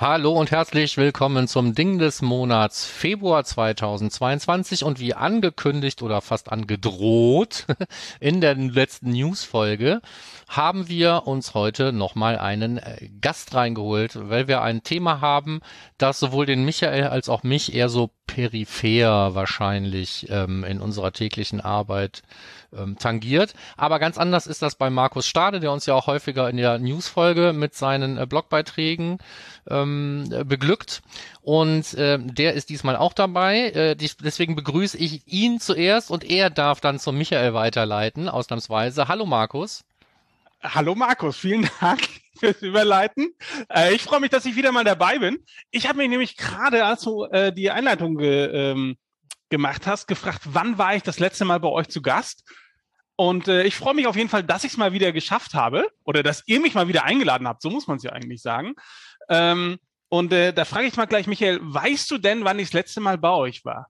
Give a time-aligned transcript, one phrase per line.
[0.00, 6.50] Hallo und herzlich willkommen zum Ding des Monats Februar 2022 und wie angekündigt oder fast
[6.50, 7.66] angedroht
[8.18, 10.00] in der letzten Newsfolge
[10.48, 15.60] haben wir uns heute nochmal einen äh, Gast reingeholt, weil wir ein Thema haben,
[15.98, 21.60] das sowohl den Michael als auch mich eher so peripher wahrscheinlich ähm, in unserer täglichen
[21.60, 22.22] Arbeit
[22.76, 23.54] ähm, tangiert.
[23.76, 26.78] Aber ganz anders ist das bei Markus Stade, der uns ja auch häufiger in der
[26.78, 29.18] Newsfolge mit seinen äh, Blogbeiträgen
[29.68, 31.02] ähm, beglückt.
[31.42, 33.70] Und äh, der ist diesmal auch dabei.
[33.70, 39.08] Äh, die, deswegen begrüße ich ihn zuerst und er darf dann zum Michael weiterleiten, ausnahmsweise.
[39.08, 39.84] Hallo Markus.
[40.62, 42.02] Hallo Markus, vielen Dank
[42.38, 43.34] fürs Überleiten.
[43.68, 45.38] Äh, ich freue mich, dass ich wieder mal dabei bin.
[45.70, 48.96] Ich habe mich nämlich gerade, als du äh, die Einleitung ge, ähm,
[49.50, 52.44] gemacht hast, gefragt, wann war ich das letzte Mal bei euch zu Gast?
[53.16, 55.86] Und äh, ich freue mich auf jeden Fall, dass ich es mal wieder geschafft habe
[56.04, 57.60] oder dass ihr mich mal wieder eingeladen habt.
[57.60, 58.74] So muss man es ja eigentlich sagen.
[59.28, 59.78] Ähm,
[60.08, 63.00] und äh, da frage ich mal gleich, Michael, weißt du denn, wann ich das letzte
[63.00, 63.88] Mal bei euch war?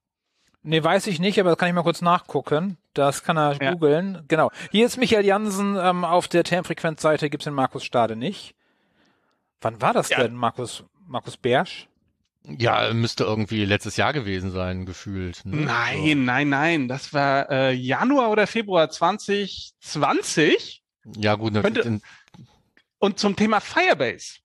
[0.62, 2.77] Nee, weiß ich nicht, aber das kann ich mal kurz nachgucken.
[2.92, 3.72] Das kann er ja.
[3.72, 4.25] googeln.
[4.28, 4.50] Genau.
[4.70, 5.77] Hier ist Michael Jansen.
[5.77, 8.55] Ähm, auf der Termfrequenzseite gibt's den Markus Stade nicht.
[9.61, 10.20] Wann war das ja.
[10.20, 11.88] denn, Markus, Markus Bersch?
[12.44, 15.44] Ja, müsste irgendwie letztes Jahr gewesen sein, gefühlt.
[15.44, 15.56] Ne?
[15.56, 16.14] Nein, so.
[16.14, 16.88] nein, nein.
[16.88, 20.82] Das war äh, Januar oder Februar 2020.
[21.16, 21.52] Ja, gut.
[21.52, 22.00] Ne, Könnte,
[22.98, 24.38] und zum Thema Firebase.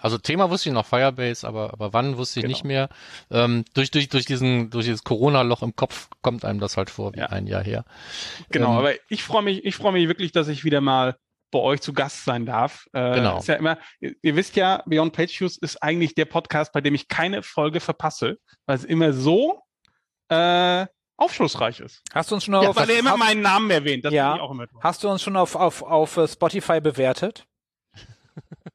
[0.00, 2.52] Also Thema wusste ich noch Firebase, aber, aber wann wusste ich genau.
[2.52, 2.88] nicht mehr.
[3.30, 7.14] Ähm, durch, durch, durch diesen, durch dieses Corona-Loch im Kopf kommt einem das halt vor
[7.14, 7.26] wie ja.
[7.26, 7.84] ein Jahr her.
[8.50, 11.16] Genau, ähm, aber ich freue mich, ich freue mich wirklich, dass ich wieder mal
[11.54, 12.88] bei euch zu Gast sein darf.
[12.92, 13.38] Äh, genau.
[13.38, 16.80] Ist ja immer, ihr, ihr wisst ja, Beyond Page Views ist eigentlich der Podcast, bei
[16.80, 19.62] dem ich keine Folge verpasse, weil es immer so
[20.30, 20.84] äh,
[21.16, 22.02] aufschlussreich ist.
[22.12, 24.04] Hast du uns schon auf, ja, weil er immer meinen Namen erwähnt.
[24.04, 24.36] Das ja.
[24.80, 27.46] Hast du uns schon auf, auf, auf Spotify bewertet?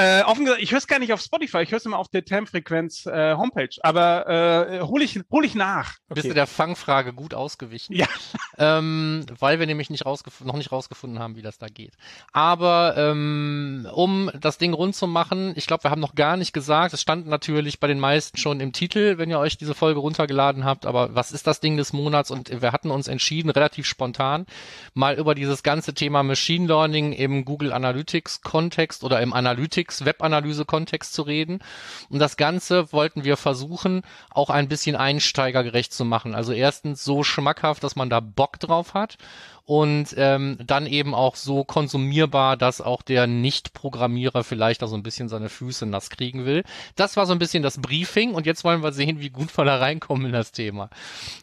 [0.00, 2.08] Äh, offen gesagt, ich höre es gar nicht auf Spotify, ich höre es immer auf
[2.08, 5.96] der Termfrequenz äh, Homepage, aber äh, hole ich, hol ich nach.
[6.08, 6.14] Okay.
[6.14, 7.94] Bist du der Fangfrage gut ausgewichen?
[7.94, 8.06] Ja.
[8.58, 11.94] Ähm, weil wir nämlich nicht noch nicht rausgefunden haben, wie das da geht.
[12.34, 16.52] Aber ähm, um das Ding rund zu machen, ich glaube, wir haben noch gar nicht
[16.52, 20.00] gesagt, es stand natürlich bei den meisten schon im Titel, wenn ihr euch diese Folge
[20.00, 22.30] runtergeladen habt, aber was ist das Ding des Monats?
[22.30, 24.44] Und wir hatten uns entschieden, relativ spontan,
[24.92, 30.04] mal über dieses ganze Thema Machine Learning im Google Analytics Kontext oder im Analytics Analytics,
[30.04, 31.60] Webanalyse-Kontext zu reden.
[32.08, 36.34] Und das Ganze wollten wir versuchen, auch ein bisschen einsteigergerecht zu machen.
[36.34, 39.16] Also erstens so schmackhaft, dass man da Bock drauf hat
[39.64, 45.02] und ähm, dann eben auch so konsumierbar, dass auch der Nicht-Programmierer vielleicht da so ein
[45.02, 46.64] bisschen seine Füße nass kriegen will.
[46.96, 49.64] Das war so ein bisschen das Briefing und jetzt wollen wir sehen, wie gut wir
[49.64, 50.90] da reinkommen in das Thema.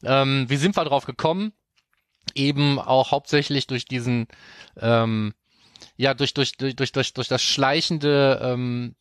[0.04, 1.54] Ähm, wie sind wir drauf gekommen?
[2.36, 4.28] Eben auch hauptsächlich durch diesen
[4.80, 5.34] ähm,
[5.98, 8.96] ja durch durch durch durch durch, durch das schleichende ähm,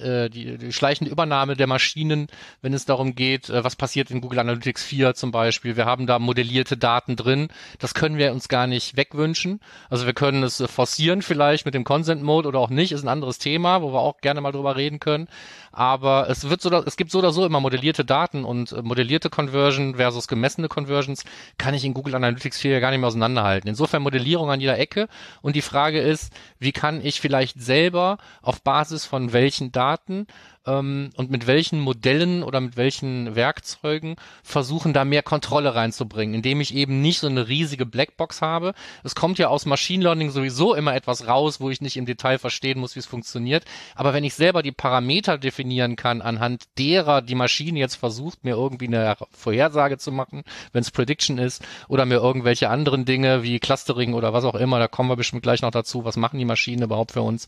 [0.00, 2.28] äh, die, die schleichende Übernahme der Maschinen,
[2.62, 5.76] wenn es darum geht, äh, was passiert in Google Analytics 4 zum Beispiel.
[5.76, 7.48] Wir haben da modellierte Daten drin.
[7.78, 9.60] Das können wir uns gar nicht wegwünschen.
[9.88, 13.02] Also wir können es äh, forcieren vielleicht mit dem Consent Mode oder auch nicht, ist
[13.02, 15.28] ein anderes Thema, wo wir auch gerne mal drüber reden können.
[15.72, 19.30] Aber es wird so, es gibt so oder so immer modellierte Daten und äh, modellierte
[19.30, 21.24] Conversion versus gemessene Conversions
[21.58, 23.68] kann ich in Google Analytics 4 ja gar nicht mehr auseinanderhalten.
[23.68, 25.08] Insofern Modellierung an jeder Ecke.
[25.42, 30.26] Und die Frage ist, wie kann ich vielleicht selber auf Basis von welchen Daten
[30.70, 36.60] ähm, und mit welchen Modellen oder mit welchen Werkzeugen versuchen, da mehr Kontrolle reinzubringen, indem
[36.60, 38.74] ich eben nicht so eine riesige Blackbox habe.
[39.02, 42.38] Es kommt ja aus Machine Learning sowieso immer etwas raus, wo ich nicht im Detail
[42.38, 43.64] verstehen muss, wie es funktioniert.
[43.94, 48.54] Aber wenn ich selber die Parameter definieren kann, anhand derer die Maschine jetzt versucht, mir
[48.54, 50.42] irgendwie eine Vorhersage zu machen,
[50.72, 54.78] wenn es Prediction ist, oder mir irgendwelche anderen Dinge wie Clustering oder was auch immer,
[54.78, 57.46] da kommen wir bestimmt gleich noch dazu, was machen die Maschinen überhaupt für uns.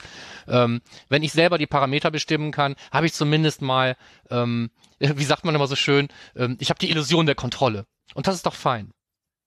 [0.49, 3.97] Ähm, wenn ich selber die Parameter bestimmen kann, habe ich zumindest mal,
[4.31, 7.87] ähm, wie sagt man immer so schön, ähm, ich habe die Illusion der Kontrolle.
[8.15, 8.93] Und das ist doch fein.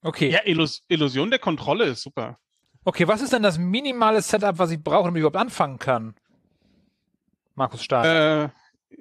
[0.02, 0.30] Okay.
[0.30, 2.38] Ja, Illus Illusion der Kontrolle ist super.
[2.84, 6.16] Okay, was ist denn das minimale Setup, was ich brauche, damit ich überhaupt anfangen kann?
[7.56, 8.52] Markus Stahl.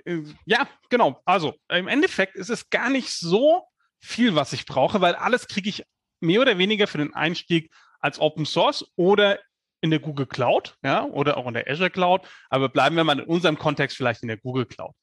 [0.06, 1.20] Äh, äh, ja, genau.
[1.26, 3.64] Also im Endeffekt ist es gar nicht so
[3.98, 5.84] viel, was ich brauche, weil alles kriege ich
[6.20, 7.70] mehr oder weniger für den Einstieg
[8.00, 9.38] als Open Source oder
[9.84, 13.18] in der Google Cloud, ja, oder auch in der Azure Cloud, aber bleiben wir mal
[13.18, 14.94] in unserem Kontext vielleicht in der Google Cloud.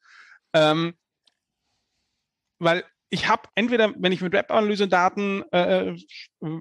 [0.52, 0.94] Ähm,
[2.58, 5.96] weil ich habe entweder, wenn ich mit Web-Analyse-Daten äh, äh,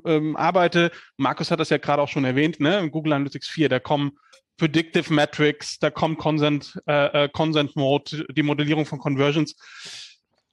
[0.05, 3.69] äh, arbeite, Markus hat das ja gerade auch schon erwähnt, ne, in Google Analytics 4,
[3.69, 4.11] da kommen
[4.57, 9.55] Predictive Metrics, da kommt Consent, äh, äh, Consent Mode, die Modellierung von Conversions.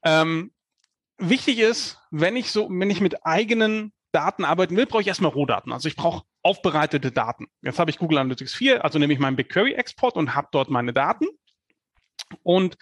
[0.02, 0.52] Ähm,
[1.18, 5.32] wichtig ist, wenn ich so, wenn ich mit eigenen Daten arbeiten will, brauche ich erstmal
[5.32, 5.70] Rohdaten.
[5.70, 7.46] Also ich brauche aufbereitete Daten.
[7.60, 10.94] Jetzt habe ich Google Analytics 4, also nehme ich meinen BigQuery-Export und habe dort meine
[10.94, 11.26] Daten.
[12.42, 12.78] Und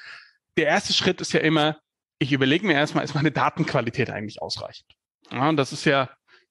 [0.56, 1.80] der erste Schritt ist ja immer,
[2.20, 4.86] ich überlege mir erstmal, ist meine Datenqualität eigentlich ausreichend?
[5.32, 6.08] Ja, das ist ja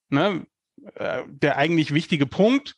[0.10, 0.46] ne,
[0.96, 2.76] äh, der eigentlich wichtige Punkt,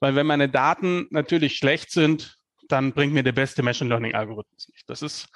[0.00, 2.36] weil wenn meine Daten natürlich schlecht sind,
[2.68, 4.84] dann bringt mir der beste Machine Learning Algorithmus nicht.
[4.90, 5.30] Das ist,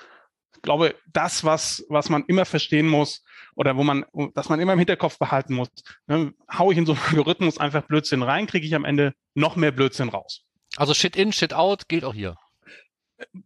[0.54, 4.04] ich glaube, das, was, was man immer verstehen muss oder wo man,
[4.34, 5.69] dass man immer im Hinterkopf behalten muss.
[6.06, 9.56] Ne, hau ich in so einen Algorithmus einfach Blödsinn rein, kriege ich am Ende noch
[9.56, 10.44] mehr Blödsinn raus.
[10.76, 12.37] Also Shit in, Shit out gilt auch hier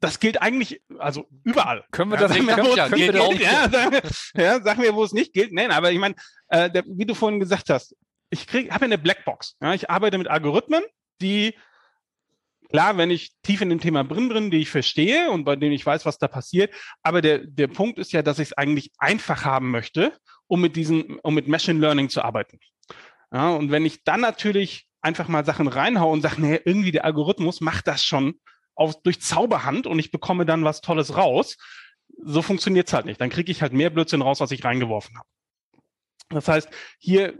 [0.00, 1.84] das gilt eigentlich, also überall.
[1.90, 3.96] Können wir das ja, sagen, wir, ja, gilt, gilt, ja, sagen,
[4.34, 5.52] ja, sagen wir, wo es nicht gilt.
[5.52, 6.14] Nein, aber ich meine,
[6.48, 7.96] äh, wie du vorhin gesagt hast,
[8.30, 9.56] ich krieg, habe eine Blackbox.
[9.60, 10.82] Ja, ich arbeite mit Algorithmen,
[11.20, 11.54] die
[12.68, 15.72] klar, wenn ich tief in dem Thema drin bin, die ich verstehe und bei denen
[15.72, 16.72] ich weiß, was da passiert.
[17.02, 20.12] Aber der, der Punkt ist ja, dass ich es eigentlich einfach haben möchte,
[20.46, 22.58] um mit diesen, um mit Machine Learning zu arbeiten.
[23.32, 27.04] Ja, und wenn ich dann natürlich einfach mal Sachen reinhaue und sage, nee, irgendwie der
[27.04, 28.40] Algorithmus macht das schon
[28.74, 31.56] auf, durch Zauberhand und ich bekomme dann was Tolles raus.
[32.24, 33.20] So funktioniert's halt nicht.
[33.20, 35.28] Dann kriege ich halt mehr Blödsinn raus, als ich reingeworfen habe.
[36.28, 36.68] Das heißt,
[36.98, 37.38] hier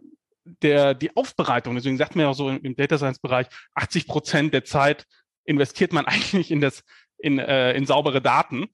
[0.62, 4.06] der, die Aufbereitung, deswegen sagt man ja auch so im, im Data Science Bereich, 80
[4.06, 5.06] Prozent der Zeit
[5.44, 6.84] investiert man eigentlich in das,
[7.19, 8.66] in, äh, in saubere Daten.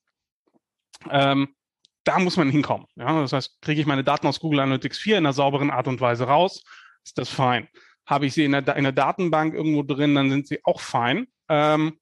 [1.11, 1.55] Ähm,
[2.05, 2.87] da muss man hinkommen.
[2.97, 3.21] Ja?
[3.21, 6.01] Das heißt, kriege ich meine Daten aus Google Analytics 4 in einer sauberen Art und
[6.01, 6.63] Weise raus,
[7.05, 7.69] ist das fein.
[8.07, 11.27] Habe ich sie in der, in der Datenbank irgendwo drin, dann sind sie auch fein.
[11.49, 11.99] Ähm,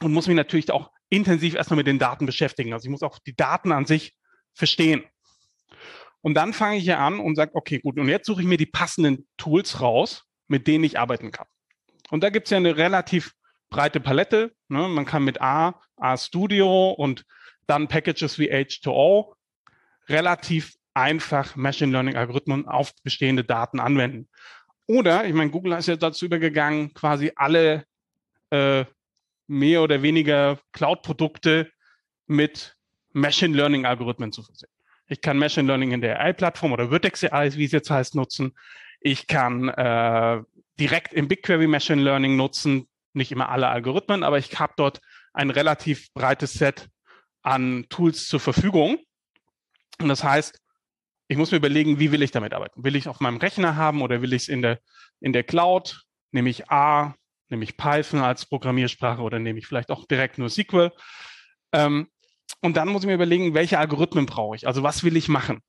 [0.00, 2.72] und muss mich natürlich auch intensiv erstmal mit den Daten beschäftigen.
[2.72, 4.14] Also ich muss auch die Daten an sich
[4.52, 5.04] verstehen.
[6.24, 8.56] Und dann fange ich hier an und sage, okay, gut, und jetzt suche ich mir
[8.56, 11.46] die passenden Tools raus, mit denen ich arbeiten kann.
[12.08, 13.34] Und da gibt es ja eine relativ
[13.68, 14.54] breite Palette.
[14.68, 14.88] Ne?
[14.88, 17.26] Man kann mit A, A Studio und
[17.66, 19.34] dann Packages wie H2O
[20.08, 24.30] relativ einfach Machine Learning Algorithmen auf bestehende Daten anwenden.
[24.86, 27.84] Oder, ich meine, Google ist ja dazu übergegangen, quasi alle
[28.48, 28.86] äh,
[29.46, 31.70] mehr oder weniger Cloud-Produkte
[32.26, 32.78] mit
[33.12, 34.73] Machine Learning-Algorithmen zu versehen.
[35.06, 38.56] Ich kann Machine Learning in der AI-Plattform oder Vertex AI, wie es jetzt heißt, nutzen.
[39.00, 40.42] Ich kann äh,
[40.78, 45.00] direkt im BigQuery Machine Learning nutzen, nicht immer alle Algorithmen, aber ich habe dort
[45.32, 46.88] ein relativ breites Set
[47.42, 48.98] an Tools zur Verfügung.
[50.00, 50.60] Und das heißt,
[51.28, 52.82] ich muss mir überlegen, wie will ich damit arbeiten?
[52.82, 54.80] Will ich auf meinem Rechner haben oder will ich es in der,
[55.20, 56.02] in der Cloud?
[56.32, 57.14] Nehme ich A,
[57.54, 60.90] Nehme ich Python als Programmiersprache oder nehme ich vielleicht auch direkt nur SQL?
[61.72, 62.08] Ähm,
[62.60, 64.66] und dann muss ich mir überlegen, welche Algorithmen brauche ich?
[64.66, 65.60] Also was will ich machen?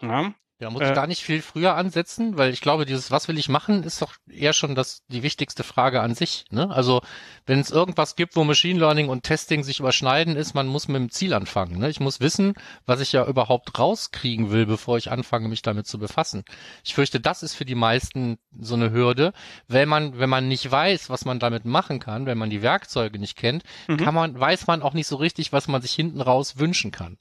[0.00, 0.34] Ja?
[0.60, 3.38] Ja, muss ich äh, da nicht viel früher ansetzen, weil ich glaube, dieses Was will
[3.38, 6.44] ich machen, ist doch eher schon das die wichtigste Frage an sich.
[6.50, 6.70] Ne?
[6.70, 7.00] Also
[7.46, 10.96] wenn es irgendwas gibt, wo Machine Learning und Testing sich überschneiden, ist, man muss mit
[10.96, 11.78] dem Ziel anfangen.
[11.78, 11.88] Ne?
[11.88, 12.52] Ich muss wissen,
[12.84, 16.44] was ich ja überhaupt rauskriegen will, bevor ich anfange, mich damit zu befassen.
[16.84, 19.32] Ich fürchte, das ist für die meisten so eine Hürde,
[19.66, 23.18] wenn man, wenn man nicht weiß, was man damit machen kann, wenn man die Werkzeuge
[23.18, 23.96] nicht kennt, mhm.
[23.96, 27.16] kann man, weiß man auch nicht so richtig, was man sich hinten raus wünschen kann.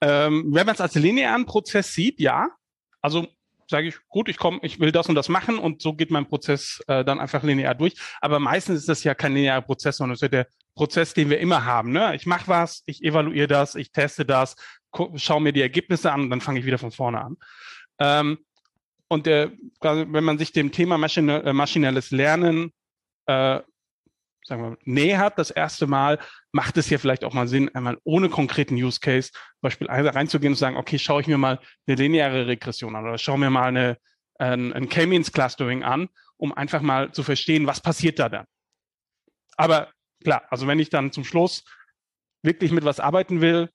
[0.00, 2.48] Ähm, wenn man es als linearen Prozess sieht, ja.
[3.00, 3.26] Also
[3.68, 6.26] sage ich, gut, ich komme, ich will das und das machen und so geht mein
[6.26, 7.96] Prozess äh, dann einfach linear durch.
[8.20, 11.30] Aber meistens ist das ja kein linearer Prozess, sondern es ist ja der Prozess, den
[11.30, 11.90] wir immer haben.
[11.90, 12.14] Ne?
[12.14, 14.56] Ich mache was, ich evaluiere das, ich teste das,
[15.16, 17.36] schaue mir die Ergebnisse an und dann fange ich wieder von vorne an.
[17.98, 18.38] Ähm,
[19.08, 22.72] und der, wenn man sich dem Thema äh, maschinelles Lernen
[23.26, 23.60] äh,
[24.46, 26.18] sagen wir, nähert das erste Mal,
[26.52, 30.52] macht es hier vielleicht auch mal Sinn, einmal ohne konkreten Use Case zum Beispiel reinzugehen
[30.52, 33.68] und sagen, okay, schaue ich mir mal eine lineare Regression an oder schaue mir mal
[33.68, 33.98] eine,
[34.38, 38.46] ein, ein K-Means Clustering an, um einfach mal zu verstehen, was passiert da dann.
[39.56, 39.90] Aber
[40.22, 41.64] klar, also wenn ich dann zum Schluss
[42.42, 43.70] wirklich mit was arbeiten will,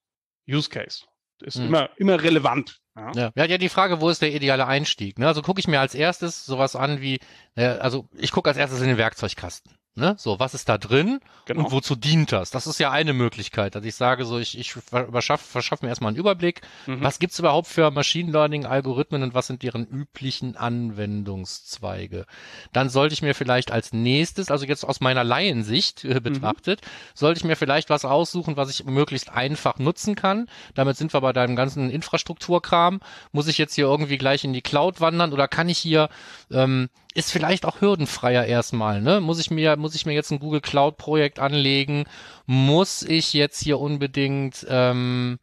[0.48, 1.06] Use Case
[1.42, 1.68] ist hm.
[1.68, 2.78] immer, immer relevant.
[2.96, 3.12] Ja.
[3.14, 3.32] ja.
[3.36, 5.18] ja, ja, die Frage, wo ist der ideale Einstieg?
[5.18, 5.28] Ne?
[5.28, 7.20] Also gucke ich mir als erstes sowas an wie,
[7.56, 9.74] äh, also ich gucke als erstes in den Werkzeugkasten.
[9.94, 10.16] Ne?
[10.18, 11.66] So, was ist da drin genau.
[11.66, 12.50] und wozu dient das?
[12.50, 16.10] Das ist ja eine Möglichkeit, dass ich sage, so ich, ich verschaffe verschaff mir erstmal
[16.10, 16.62] einen Überblick.
[16.88, 17.04] Mhm.
[17.04, 22.26] Was gibt's überhaupt für Machine Learning Algorithmen und was sind deren üblichen Anwendungszweige?
[22.72, 26.24] Dann sollte ich mir vielleicht als nächstes, also jetzt aus meiner Laiensicht äh, mhm.
[26.24, 26.88] betrachtet, mhm.
[27.14, 30.48] sollte ich mir vielleicht was aussuchen, was ich möglichst einfach nutzen kann.
[30.74, 33.02] Damit sind wir bei deinem ganzen Infrastrukturkram.
[33.34, 36.08] Muss ich jetzt hier irgendwie gleich in die Cloud wandern oder kann ich hier
[36.50, 39.20] ähm, ist vielleicht auch hürdenfreier erstmal, ne?
[39.22, 42.06] Muss ich mir, muss ich mir jetzt ein Google Cloud Projekt anlegen?
[42.46, 45.40] Muss ich jetzt hier unbedingt, ähm,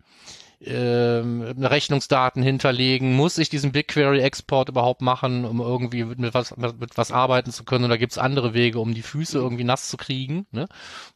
[0.60, 3.14] ähm, Rechnungsdaten hinterlegen?
[3.14, 7.84] Muss ich diesen BigQuery-Export überhaupt machen, um irgendwie mit was, mit was arbeiten zu können?
[7.84, 10.46] Oder gibt es andere Wege, um die Füße irgendwie nass zu kriegen?
[10.50, 10.68] Ne?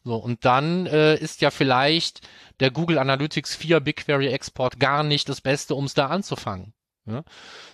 [0.04, 2.20] So, und dann äh, ist ja vielleicht
[2.60, 6.72] der Google Analytics 4 BigQuery-Export gar nicht das Beste, um es da anzufangen.
[7.06, 7.24] Ja?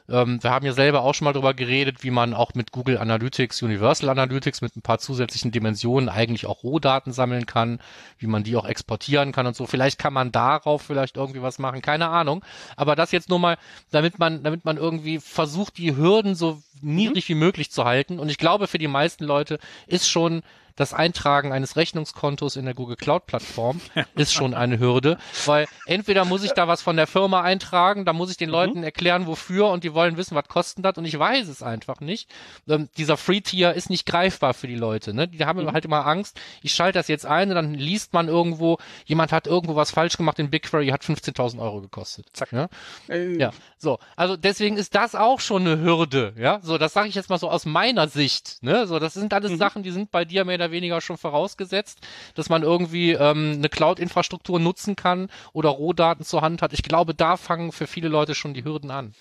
[0.09, 2.99] Ähm, wir haben ja selber auch schon mal darüber geredet, wie man auch mit Google
[2.99, 7.79] Analytics, Universal Analytics mit ein paar zusätzlichen Dimensionen eigentlich auch Rohdaten sammeln kann,
[8.19, 9.67] wie man die auch exportieren kann und so.
[9.67, 12.43] Vielleicht kann man darauf vielleicht irgendwie was machen, keine Ahnung.
[12.77, 13.59] Aber das jetzt nur mal,
[13.91, 17.35] damit man, damit man irgendwie versucht, die Hürden so niedrig mhm.
[17.35, 18.19] wie möglich zu halten.
[18.19, 20.43] Und ich glaube, für die meisten Leute ist schon
[20.79, 23.81] das Eintragen eines Rechnungskontos in der Google Cloud Plattform
[24.15, 28.13] ist schon eine Hürde, weil entweder muss ich da was von der Firma eintragen, da
[28.13, 28.55] muss ich den mhm.
[28.55, 32.01] Leuten erklären, wofür und die wollen wissen, was kostet das und ich weiß es einfach
[32.01, 32.31] nicht.
[32.69, 35.27] Ähm, dieser Free Tier ist nicht greifbar für die Leute, ne?
[35.27, 35.73] Die haben mhm.
[35.73, 39.49] halt immer Angst, ich schalte das jetzt ein und dann liest man irgendwo, jemand hat
[39.49, 42.27] irgendwo was falsch gemacht in BigQuery, hat 15.000 Euro gekostet.
[42.35, 42.53] Zack.
[42.53, 42.69] Ja?
[43.09, 43.37] Äh.
[43.37, 43.99] ja, so.
[44.15, 46.61] Also deswegen ist das auch schon eine Hürde, ja?
[46.63, 48.87] So, das sage ich jetzt mal so aus meiner Sicht, ne?
[48.87, 49.57] So, das sind alles mhm.
[49.57, 52.01] Sachen, die sind bei dir mehr oder oder weniger schon vorausgesetzt,
[52.35, 56.73] dass man irgendwie ähm, eine Cloud-Infrastruktur nutzen kann oder Rohdaten zur Hand hat.
[56.73, 59.15] Ich glaube, da fangen für viele Leute schon die Hürden an.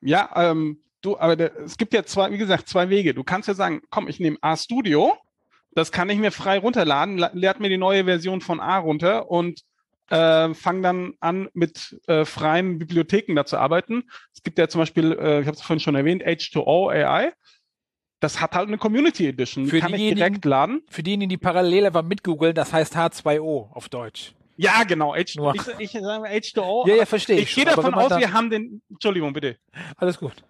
[0.00, 3.14] Ja, ähm, du, aber der, es gibt ja zwei, wie gesagt, zwei Wege.
[3.14, 5.16] Du kannst ja sagen, komm, ich nehme RStudio,
[5.72, 9.62] das kann ich mir frei runterladen, lehrt mir die neue Version von A runter und
[10.10, 14.04] äh, fange dann an, mit äh, freien Bibliotheken da zu arbeiten.
[14.34, 17.32] Es gibt ja zum Beispiel, äh, ich habe es vorhin schon erwähnt, H2O AI
[18.24, 19.66] das hat halt eine Community Edition.
[19.66, 20.82] Für kann ich direkt laden.
[20.88, 24.32] Für diejenigen, die parallel einfach mit googeln, das heißt H2O auf Deutsch.
[24.56, 25.14] Ja, genau.
[25.14, 25.54] H Nur.
[25.54, 26.88] Ich, ich sage H2O.
[26.88, 27.50] Ja, ja, verstehe ich.
[27.50, 28.80] Ich gehe davon aus, wir haben den.
[28.88, 29.58] Entschuldigung, bitte.
[29.96, 30.42] Alles gut.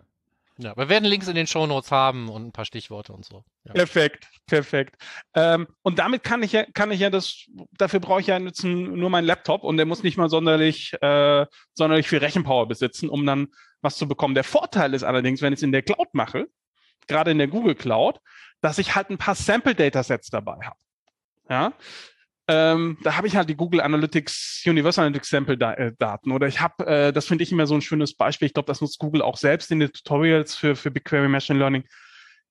[0.57, 3.43] Ja, wir werden Links in den Show Notes haben und ein paar Stichworte und so.
[3.64, 3.73] Ja.
[3.73, 4.95] Perfekt, perfekt.
[5.35, 8.62] Ähm, und damit kann ich ja, kann ich ja das, dafür brauche ich ja jetzt
[8.62, 13.26] nur meinen Laptop und der muss nicht mal sonderlich, äh, sonderlich viel Rechenpower besitzen, um
[13.26, 13.49] dann
[13.81, 14.37] was zu bekommen.
[14.37, 16.47] Der Vorteil ist allerdings, wenn ich es in der Cloud mache,
[17.08, 18.20] gerade in der Google Cloud,
[18.61, 20.76] dass ich halt ein paar Sample-Datasets dabei habe.
[21.49, 21.73] Ja,
[22.46, 26.30] ähm, da habe ich halt die Google Analytics, Universal Analytics Sample-Daten.
[26.30, 28.82] Oder ich habe, äh, das finde ich immer so ein schönes Beispiel, ich glaube, das
[28.82, 31.84] nutzt Google auch selbst in den Tutorials für, für BigQuery Machine Learning,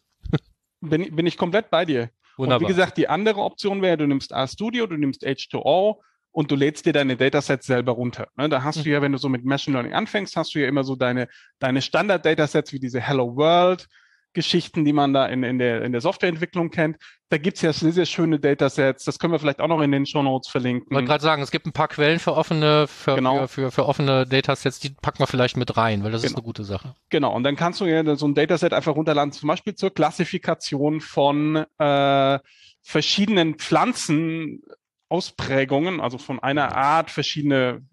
[0.81, 2.09] Bin, bin ich komplett bei dir.
[2.37, 2.59] Wunderbar.
[2.59, 5.97] Und wie gesagt, die andere Option wäre, du nimmst RStudio, du nimmst H2O
[6.31, 8.27] und du lädst dir deine Datasets selber runter.
[8.35, 8.83] Ne, da hast mhm.
[8.83, 11.27] du ja, wenn du so mit Machine Learning anfängst, hast du ja immer so deine,
[11.59, 13.87] deine Standard-Datasets wie diese Hello World,
[14.35, 16.97] Geschichten, die man da in, in, der, in der Softwareentwicklung kennt.
[17.29, 19.03] Da gibt's ja sehr, sehr schöne Datasets.
[19.03, 20.87] Das können wir vielleicht auch noch in den Show Notes verlinken.
[20.91, 23.47] Ich wollte gerade sagen, es gibt ein paar Quellen für offene, für, genau.
[23.47, 26.33] für, für, für, offene Datasets, die packen wir vielleicht mit rein, weil das genau.
[26.33, 26.93] ist eine gute Sache.
[27.09, 31.01] Genau, und dann kannst du ja so ein Dataset einfach runterladen, zum Beispiel zur Klassifikation
[31.01, 32.39] von äh,
[32.83, 34.61] verschiedenen Pflanzen.
[35.07, 37.85] Ausprägungen, also von einer Art verschiedene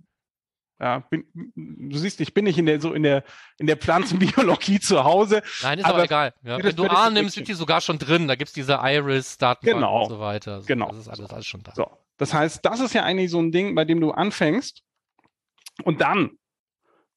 [0.82, 3.22] ja, bin, du siehst, ich bin nicht in der, so in der,
[3.58, 5.40] in der Pflanzenbiologie zu Hause.
[5.62, 6.34] Nein, ist aber, aber egal.
[6.42, 6.60] Ja.
[6.60, 8.26] Wenn du A nimmst, sind die sogar schon drin.
[8.26, 10.02] Da gibt's diese Iris-Datenbank genau.
[10.02, 10.60] und so weiter.
[10.66, 10.88] Genau.
[10.88, 11.72] Das ist alles, alles schon da.
[11.76, 11.88] So.
[12.16, 14.82] Das heißt, das ist ja eigentlich so ein Ding, bei dem du anfängst
[15.84, 16.32] und dann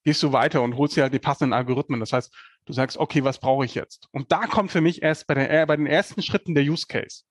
[0.03, 2.00] gehst du weiter und holst dir halt die passenden Algorithmen.
[2.00, 2.31] Das heißt,
[2.65, 4.07] du sagst, okay, was brauche ich jetzt?
[4.12, 6.86] Und da kommt für mich erst bei, der, äh, bei den ersten Schritten der Use
[6.88, 7.24] Case.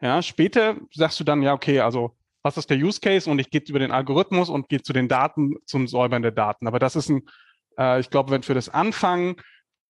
[0.00, 3.50] Ja, später sagst du dann, ja, okay, also was ist der Use Case und ich
[3.50, 6.68] gehe über den Algorithmus und gehe zu den Daten, zum Säubern der Daten.
[6.68, 7.22] Aber das ist ein
[7.78, 9.36] Äh, ich glaube, wenn für das Anfangen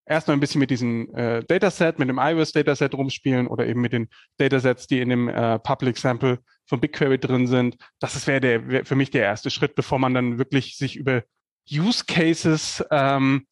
[0.06, 3.92] erstmal ein bisschen mit diesem äh, Dataset, mit dem iOS Dataset rumspielen oder eben mit
[3.92, 7.76] den Datasets, die in dem äh, Public Sample von BigQuery drin sind.
[8.00, 11.23] Das wäre wär für mich der erste Schritt, bevor man dann wirklich sich über
[11.70, 13.46] Use Cases ähm,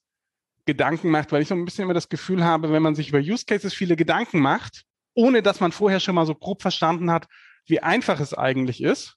[0.67, 3.19] Gedanken macht, weil ich so ein bisschen immer das Gefühl habe, wenn man sich über
[3.19, 7.27] Use Cases viele Gedanken macht, ohne dass man vorher schon mal so grob verstanden hat,
[7.67, 9.17] wie einfach es eigentlich ist,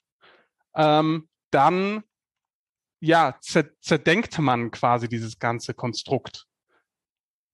[0.76, 2.04] ähm, dann
[3.00, 6.48] ja, zerdenkt man quasi dieses ganze Konstrukt.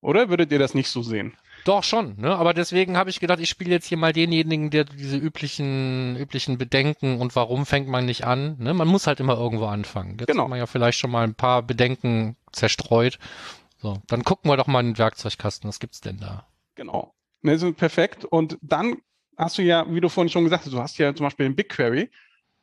[0.00, 1.36] Oder würdet ihr das nicht so sehen?
[1.64, 2.34] Doch schon, ne?
[2.34, 6.58] Aber deswegen habe ich gedacht, ich spiele jetzt hier mal denjenigen, der diese üblichen üblichen
[6.58, 8.56] Bedenken und warum fängt man nicht an?
[8.58, 8.74] Ne?
[8.74, 10.16] Man muss halt immer irgendwo anfangen.
[10.18, 10.44] Jetzt genau.
[10.44, 13.20] hat man ja vielleicht schon mal ein paar Bedenken zerstreut.
[13.78, 15.68] So, dann gucken wir doch mal in den Werkzeugkasten.
[15.68, 16.48] Was gibt's denn da?
[16.74, 17.14] Genau.
[17.42, 18.24] Ne, so perfekt.
[18.24, 18.96] Und dann
[19.44, 21.56] hast du ja, wie du vorhin schon gesagt hast, du hast ja zum Beispiel in
[21.56, 22.10] BigQuery,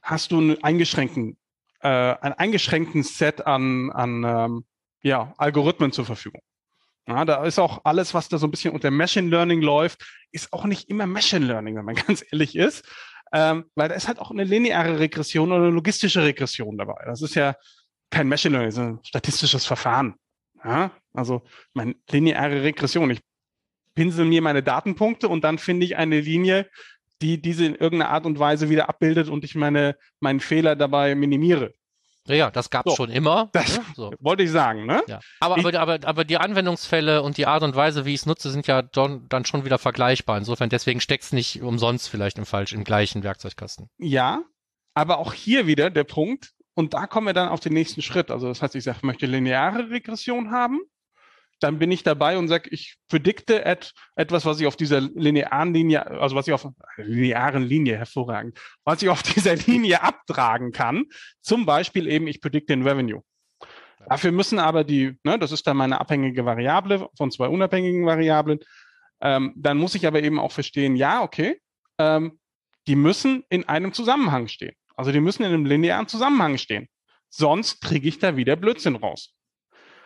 [0.01, 1.37] hast du einen eingeschränkten,
[1.81, 4.65] äh, einen eingeschränkten Set an, an ähm,
[5.01, 6.41] ja, Algorithmen zur Verfügung.
[7.07, 10.53] Ja, da ist auch alles, was da so ein bisschen unter Machine Learning läuft, ist
[10.53, 12.85] auch nicht immer Machine Learning, wenn man ganz ehrlich ist.
[13.31, 17.03] Ähm, weil da ist halt auch eine lineare Regression oder eine logistische Regression dabei.
[17.05, 17.55] Das ist ja
[18.09, 20.15] kein Machine Learning, das ist ein statistisches Verfahren.
[20.63, 21.43] Ja, also
[21.73, 23.11] meine lineare Regression.
[23.11, 23.21] Ich
[23.99, 26.69] pinsel mir meine Datenpunkte und dann finde ich eine Linie,
[27.21, 31.15] die diese in irgendeiner Art und Weise wieder abbildet und ich meine meinen Fehler dabei
[31.15, 31.73] minimiere.
[32.25, 33.49] Ja, das gab es so, schon immer.
[33.51, 33.83] Das ne?
[33.95, 34.13] so.
[34.21, 35.03] wollte ich sagen, ne?
[35.07, 35.19] Ja.
[35.41, 38.25] Aber, ich, aber, aber, aber die Anwendungsfälle und die Art und Weise, wie ich es
[38.25, 40.37] nutze, sind ja don, dann schon wieder vergleichbar.
[40.37, 43.89] Insofern, deswegen steckt es nicht umsonst vielleicht im falsch im gleichen Werkzeugkasten.
[43.97, 44.43] Ja,
[44.93, 48.31] aber auch hier wieder der Punkt, und da kommen wir dann auf den nächsten Schritt.
[48.31, 50.79] Also das heißt, ich sage, ich möchte lineare Regression haben
[51.59, 55.73] dann bin ich dabei und sage, ich predikte et, etwas, was ich auf dieser linearen
[55.73, 61.05] Linie, also was ich auf linearen Linie hervorragend, was ich auf dieser Linie abtragen kann.
[61.41, 63.21] Zum Beispiel eben, ich predikte den Revenue.
[64.07, 68.59] Dafür müssen aber die, ne, das ist dann meine abhängige Variable von zwei unabhängigen Variablen.
[69.21, 71.59] Ähm, dann muss ich aber eben auch verstehen, ja, okay,
[71.97, 72.39] ähm,
[72.87, 74.75] die müssen in einem Zusammenhang stehen.
[74.95, 76.87] Also die müssen in einem linearen Zusammenhang stehen.
[77.29, 79.35] Sonst kriege ich da wieder Blödsinn raus.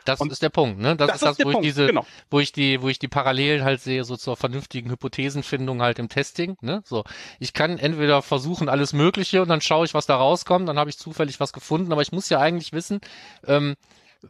[0.06, 0.96] Das und ist der Punkt, ne?
[0.96, 2.06] Das, das ist das, wo ich Punkt, diese, genau.
[2.30, 6.10] wo ich die, wo ich die Parallelen halt sehe, so zur vernünftigen Hypothesenfindung halt im
[6.10, 6.82] Testing, ne?
[6.86, 7.04] So.
[7.40, 10.90] Ich kann entweder versuchen alles Mögliche und dann schaue ich, was da rauskommt, dann habe
[10.90, 13.02] ich zufällig was gefunden, aber ich muss ja eigentlich wissen,
[13.48, 13.76] ähm,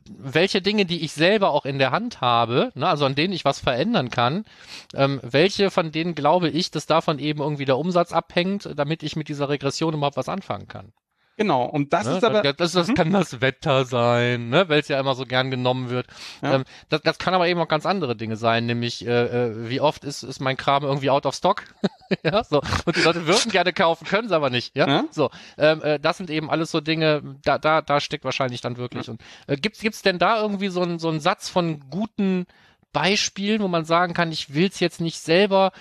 [0.07, 3.45] welche Dinge, die ich selber auch in der Hand habe, ne, also an denen ich
[3.45, 4.45] was verändern kann,
[4.93, 9.15] ähm, welche von denen glaube ich, dass davon eben irgendwie der Umsatz abhängt, damit ich
[9.15, 10.93] mit dieser Regression überhaupt was anfangen kann.
[11.35, 12.17] Genau, und das ne?
[12.17, 12.41] ist aber.
[12.43, 12.93] Das, das, mhm.
[12.93, 14.69] kann das Wetter sein, ne?
[14.69, 16.05] weil es ja immer so gern genommen wird.
[16.43, 16.55] Ja.
[16.55, 19.81] Ähm, das, das kann aber eben auch ganz andere Dinge sein, nämlich äh, äh, wie
[19.81, 21.63] oft ist, ist mein Kram irgendwie out of stock?
[22.23, 22.61] ja, so.
[22.85, 24.75] Und die Leute würden gerne kaufen, können sie aber nicht.
[24.75, 25.03] Ja, Ja.
[25.09, 25.31] so.
[25.57, 29.09] Ähm, äh, das sind eben alles so Dinge, da, da, da steckt wahrscheinlich dann wirklich.
[29.09, 32.45] Und äh, gibt's, gibt's denn da irgendwie so ein so ein Satz von guten
[32.91, 35.71] Beispielen, wo man sagen kann, ich will's jetzt nicht selber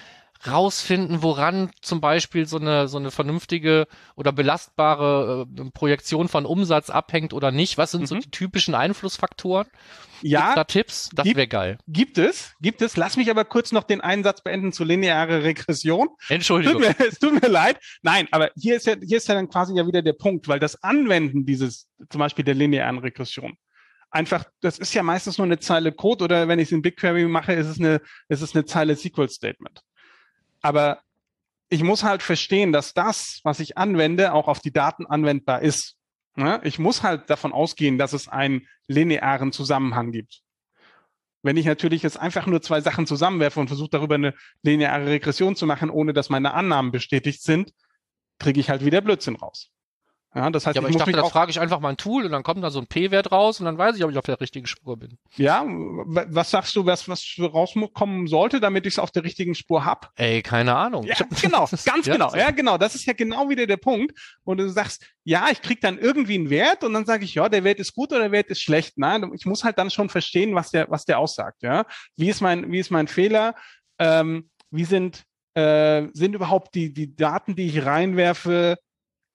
[0.46, 6.90] rausfinden, woran zum Beispiel so eine, so eine vernünftige oder belastbare äh, Projektion von Umsatz
[6.90, 7.78] abhängt oder nicht?
[7.78, 8.20] Was sind so Mhm.
[8.20, 9.66] die typischen Einflussfaktoren?
[9.66, 11.10] Gibt's Ja, da Tipps?
[11.14, 11.78] Das wäre geil.
[11.88, 12.96] gibt es, gibt es.
[12.96, 16.08] Lass mich aber kurz noch den einen Satz beenden zu lineare Regression.
[16.08, 16.80] Tut Entschuldigung.
[16.80, 17.78] mir, es tut mir leid.
[18.02, 20.58] Nein, aber hier ist ja, hier ist ja dann quasi ja wieder der Punkt, weil
[20.60, 23.54] das Anwenden dieses, zum Beispiel der linearen Regression,
[24.10, 27.24] einfach, das ist ja meistens nur eine Zeile Code oder wenn ich es in BigQuery
[27.26, 29.80] mache, ist es eine, ist es eine Zeile SQL Statement.
[30.62, 31.02] Aber
[31.68, 35.96] ich muss halt verstehen, dass das, was ich anwende, auch auf die Daten anwendbar ist.
[36.36, 36.60] Ne?
[36.64, 40.42] Ich muss halt davon ausgehen, dass es einen linearen Zusammenhang gibt.
[41.42, 45.56] Wenn ich natürlich jetzt einfach nur zwei Sachen zusammenwerfe und versuche darüber eine lineare Regression
[45.56, 47.72] zu machen, ohne dass meine Annahmen bestätigt sind,
[48.38, 49.70] kriege ich halt wieder Blödsinn raus.
[50.34, 51.96] Ja, das heißt, Ja, aber ich ich muss dachte, da frage ich einfach mal ein
[51.98, 54.16] Tool und dann kommt da so ein P-Wert raus und dann weiß ich, ob ich
[54.16, 55.18] auf der richtigen Spur bin.
[55.36, 59.84] ja, was sagst du, was, was rauskommen sollte, damit ich es auf der richtigen Spur
[59.84, 60.10] hab?
[60.16, 61.04] Ey, keine Ahnung.
[61.04, 62.34] Ja, genau, ganz Ja, genau.
[62.34, 62.78] Ja, genau.
[62.78, 66.34] Das ist ja genau wieder der Punkt, wo du sagst, ja, ich krieg dann irgendwie
[66.34, 68.62] einen Wert und dann sage ich, ja, der Wert ist gut oder der Wert ist
[68.62, 68.96] schlecht.
[68.96, 71.62] Nein, ich muss halt dann schon verstehen, was der, was der aussagt.
[71.62, 71.84] Ja,
[72.16, 73.54] wie ist mein, wie ist mein Fehler?
[73.98, 78.78] Ähm, wie sind äh, sind überhaupt die die Daten, die ich reinwerfe?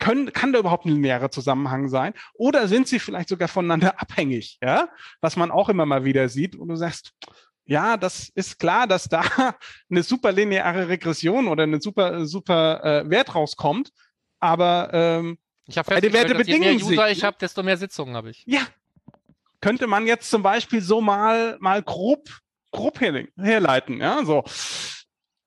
[0.08, 2.14] Können, kann da überhaupt ein linearer Zusammenhang sein?
[2.34, 4.58] Oder sind sie vielleicht sogar voneinander abhängig?
[4.62, 4.90] Ja,
[5.22, 7.14] was man auch immer mal wieder sieht, und du sagst,
[7.66, 9.24] ja, das ist klar, dass da
[9.90, 13.92] eine super lineare Regression oder eine super, super äh, Wert rauskommt.
[14.40, 17.28] Aber ähm, Ich habe festgestellt, Werte dass je mehr bedingen User sich, ich ne?
[17.28, 18.44] habe, desto mehr Sitzungen habe ich.
[18.46, 18.62] ja,
[19.60, 22.30] könnte man jetzt zum Beispiel so mal, mal grob,
[22.72, 24.00] grob her, herleiten.
[24.00, 24.44] Ja, so.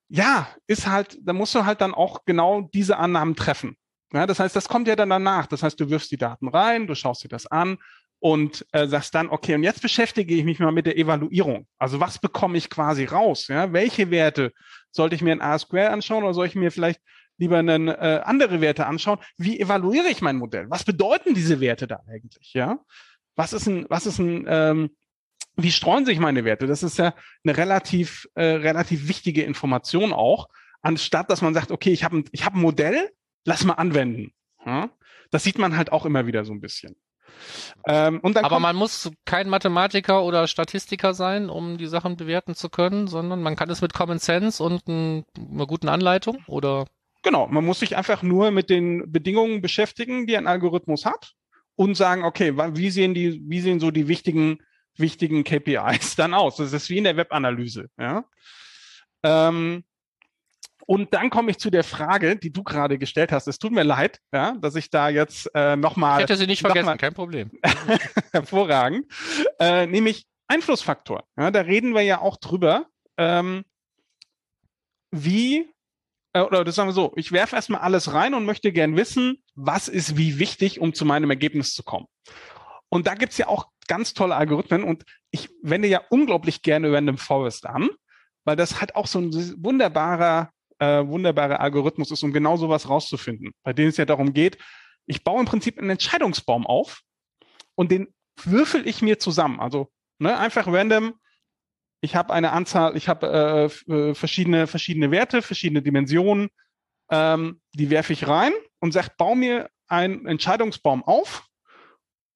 [0.09, 3.77] Ja, ist halt, da musst du halt dann auch genau diese Annahmen treffen.
[4.13, 5.47] Ja, das heißt, das kommt ja dann danach.
[5.47, 7.79] Das heißt, du wirfst die Daten rein, du schaust dir das an
[8.19, 11.67] und äh, sagst dann, okay, und jetzt beschäftige ich mich mal mit der Evaluierung.
[11.79, 13.49] Also was bekomme ich quasi raus?
[13.49, 13.73] Ja?
[13.73, 14.53] Welche Werte
[14.91, 17.01] sollte ich mir in R-Square anschauen oder soll ich mir vielleicht
[17.39, 19.19] lieber einen, äh, andere Werte anschauen?
[19.39, 20.67] Wie evaluiere ich mein Modell?
[20.69, 22.53] Was bedeuten diese Werte da eigentlich?
[22.53, 22.79] Ja,
[23.37, 24.91] was ist ein, was ist ein, ähm,
[25.57, 26.67] wie streuen sich meine Werte?
[26.67, 30.49] Das ist ja eine relativ, äh, relativ wichtige Information auch,
[30.83, 33.11] anstatt dass man sagt, okay, ich habe ein, ich hab ein Modell,
[33.45, 34.33] lass mal anwenden.
[34.65, 34.91] Ja?
[35.31, 36.97] Das sieht man halt auch immer wieder so ein bisschen.
[37.87, 43.07] Ähm, Aber man muss kein Mathematiker oder Statistiker sein, um die Sachen bewerten zu können,
[43.07, 46.87] sondern man kann es mit Common Sense und ein, einer guten Anleitung oder?
[47.23, 51.35] Genau, man muss sich einfach nur mit den Bedingungen beschäftigen, die ein Algorithmus hat
[51.77, 54.59] und sagen, okay, wie sehen die, wie sehen so die wichtigen,
[54.97, 56.57] wichtigen KPIs dann aus?
[56.57, 58.25] Das ist wie in der Webanalyse, ja.
[59.23, 59.85] Ähm,
[60.91, 63.47] und dann komme ich zu der Frage, die du gerade gestellt hast.
[63.47, 66.19] Es tut mir leid, ja, dass ich da jetzt äh, nochmal.
[66.19, 67.53] Ich hätte sie nicht vergessen, mal, kein Problem.
[68.33, 69.07] hervorragend.
[69.61, 71.23] Äh, nämlich Einflussfaktor.
[71.39, 72.87] Ja, da reden wir ja auch drüber,
[73.19, 73.65] ähm,
[75.13, 75.73] wie,
[76.33, 79.45] äh, oder das sagen wir so, ich werfe erstmal alles rein und möchte gern wissen,
[79.55, 82.07] was ist wie wichtig, um zu meinem Ergebnis zu kommen.
[82.89, 87.17] Und da gibt's ja auch ganz tolle Algorithmen und ich wende ja unglaublich gerne Random
[87.17, 87.91] Forest an,
[88.43, 93.53] weil das halt auch so ein wunderbarer äh, wunderbare Algorithmus ist, um genau sowas rauszufinden,
[93.63, 94.59] bei dem es ja darum geht,
[95.07, 97.03] ich baue im Prinzip einen Entscheidungsbaum auf
[97.75, 98.13] und den
[98.43, 99.61] würfel ich mir zusammen.
[99.61, 99.89] Also
[100.19, 101.15] ne, einfach random.
[102.01, 106.49] Ich habe eine Anzahl, ich habe äh, äh, verschiedene, verschiedene Werte, verschiedene Dimensionen,
[107.11, 111.47] ähm, die werfe ich rein und sage, baue mir einen Entscheidungsbaum auf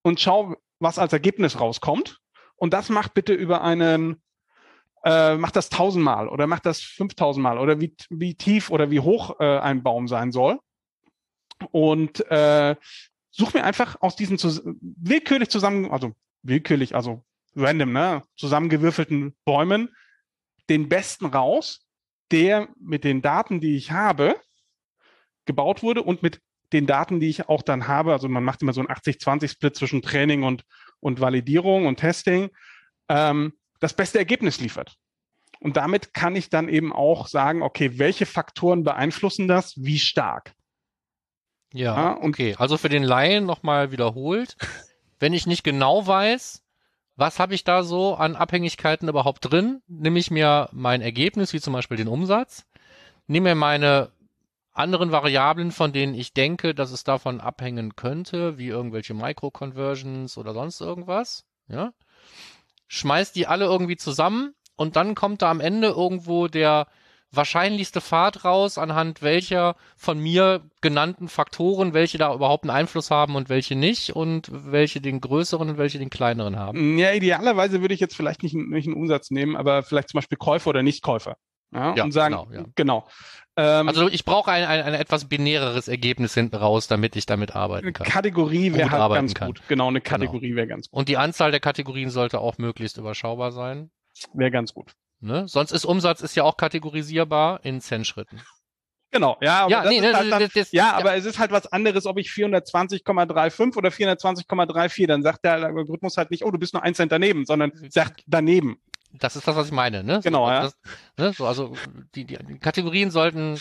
[0.02, 2.18] und schau, was als Ergebnis rauskommt.
[2.56, 4.22] Und das macht bitte über einen
[5.04, 9.38] äh, macht das tausendmal oder macht das fünftausendmal oder wie, wie tief oder wie hoch
[9.38, 10.58] äh, ein Baum sein soll.
[11.70, 12.74] Und äh,
[13.30, 16.12] such mir einfach aus diesen zus willkürlich zusammen, also
[16.42, 17.22] willkürlich, also
[17.54, 19.90] random, ne, zusammengewürfelten Bäumen
[20.68, 21.86] den besten raus,
[22.30, 24.40] der mit den Daten, die ich habe,
[25.44, 26.40] gebaut wurde und mit
[26.72, 28.12] den Daten, die ich auch dann habe.
[28.12, 30.64] Also man macht immer so einen 80-20-Split zwischen Training und,
[31.00, 32.48] und Validierung und Testing.
[33.08, 33.52] Ähm,
[33.84, 34.96] das beste Ergebnis liefert.
[35.60, 40.54] Und damit kann ich dann eben auch sagen, okay, welche Faktoren beeinflussen das, wie stark.
[41.74, 42.54] Ja, ja okay.
[42.58, 44.56] Also für den Laien nochmal wiederholt.
[45.18, 46.62] Wenn ich nicht genau weiß,
[47.16, 51.60] was habe ich da so an Abhängigkeiten überhaupt drin, nehme ich mir mein Ergebnis, wie
[51.60, 52.64] zum Beispiel den Umsatz,
[53.26, 54.12] nehme mir meine
[54.72, 60.54] anderen Variablen, von denen ich denke, dass es davon abhängen könnte, wie irgendwelche Micro-Conversions oder
[60.54, 61.92] sonst irgendwas, ja,
[62.94, 66.86] schmeißt die alle irgendwie zusammen und dann kommt da am Ende irgendwo der
[67.32, 73.34] wahrscheinlichste Pfad raus, anhand welcher von mir genannten Faktoren, welche da überhaupt einen Einfluss haben
[73.34, 76.96] und welche nicht und welche den größeren und welche den kleineren haben.
[76.96, 80.38] Ja, idealerweise würde ich jetzt vielleicht nicht, nicht einen Umsatz nehmen, aber vielleicht zum Beispiel
[80.38, 81.36] Käufer oder Nichtkäufer.
[81.74, 82.48] Ja, ja, und sagen, genau.
[82.52, 82.66] Ja.
[82.74, 83.08] genau.
[83.56, 87.54] Ähm, also ich brauche ein, ein, ein etwas binäreres Ergebnis hinten raus, damit ich damit
[87.54, 88.06] arbeiten kann.
[88.06, 89.48] Eine Kategorie wäre halt ganz kann.
[89.48, 89.62] gut.
[89.68, 90.10] Genau, eine genau.
[90.10, 90.56] Kategorie genau.
[90.56, 90.98] wäre ganz gut.
[90.98, 93.90] Und die Anzahl der Kategorien sollte auch möglichst überschaubar sein.
[94.32, 94.92] Wäre ganz gut.
[95.20, 95.48] Ne?
[95.48, 98.40] Sonst ist Umsatz ist ja auch kategorisierbar in Cent-Schritten.
[99.10, 101.52] Genau, ja, aber, ja, nee, ne, halt dann, das, das, ja, aber es ist halt
[101.52, 106.58] was anderes, ob ich 420,35 oder 420,34, dann sagt der Algorithmus halt nicht, oh, du
[106.58, 108.82] bist nur ein Cent daneben, sondern sagt daneben.
[109.18, 110.20] Das ist das, was ich meine, ne?
[110.22, 110.62] Genau, so, ja.
[110.62, 110.76] Das,
[111.16, 111.32] ne?
[111.32, 111.76] so, also
[112.14, 113.58] die, die Kategorien sollten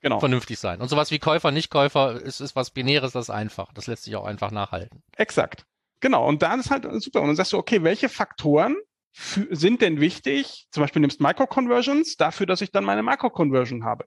[0.00, 0.20] genau.
[0.20, 0.80] vernünftig sein.
[0.80, 3.72] Und sowas wie Käufer, Nichtkäufer ist, ist was Binäres, das ist einfach.
[3.74, 5.02] Das lässt sich auch einfach nachhalten.
[5.16, 5.66] Exakt.
[6.00, 6.26] Genau.
[6.26, 7.20] Und dann ist halt super.
[7.20, 8.76] Und dann sagst du, okay, welche Faktoren
[9.50, 10.66] sind denn wichtig?
[10.70, 14.04] Zum Beispiel nimmst Micro-Conversions dafür, dass ich dann meine Micro-Conversion habe.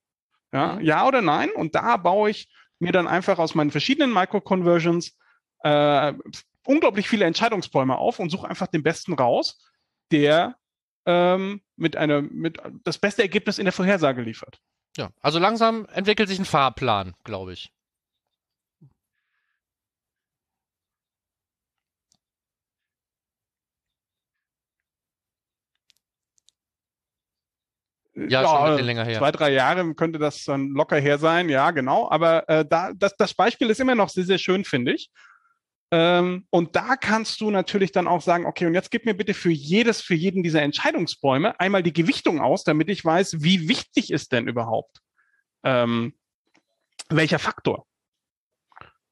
[0.54, 0.82] Ja, mhm.
[0.82, 1.50] ja oder nein?
[1.52, 5.18] Und da baue ich mir dann einfach aus meinen verschiedenen Micro-Conversions
[5.64, 6.14] äh,
[6.66, 9.60] unglaublich viele Entscheidungsbäume auf und suche einfach den besten raus
[10.12, 10.56] der
[11.06, 14.60] ähm, mit einer, mit das beste Ergebnis in der Vorhersage liefert.
[14.98, 17.72] Ja, also langsam entwickelt sich ein Fahrplan, glaube ich.
[28.28, 29.18] Ja, ja schon ein bisschen länger her.
[29.20, 32.10] Zwei, drei Jahre könnte das dann locker her sein, ja, genau.
[32.10, 35.10] Aber äh, da, das, das Beispiel ist immer noch sehr, sehr schön, finde ich.
[35.92, 39.34] Ähm, und da kannst du natürlich dann auch sagen, okay, und jetzt gib mir bitte
[39.34, 44.12] für jedes, für jeden dieser Entscheidungsbäume einmal die Gewichtung aus, damit ich weiß, wie wichtig
[44.12, 45.02] ist denn überhaupt
[45.64, 46.14] ähm,
[47.10, 47.86] welcher Faktor.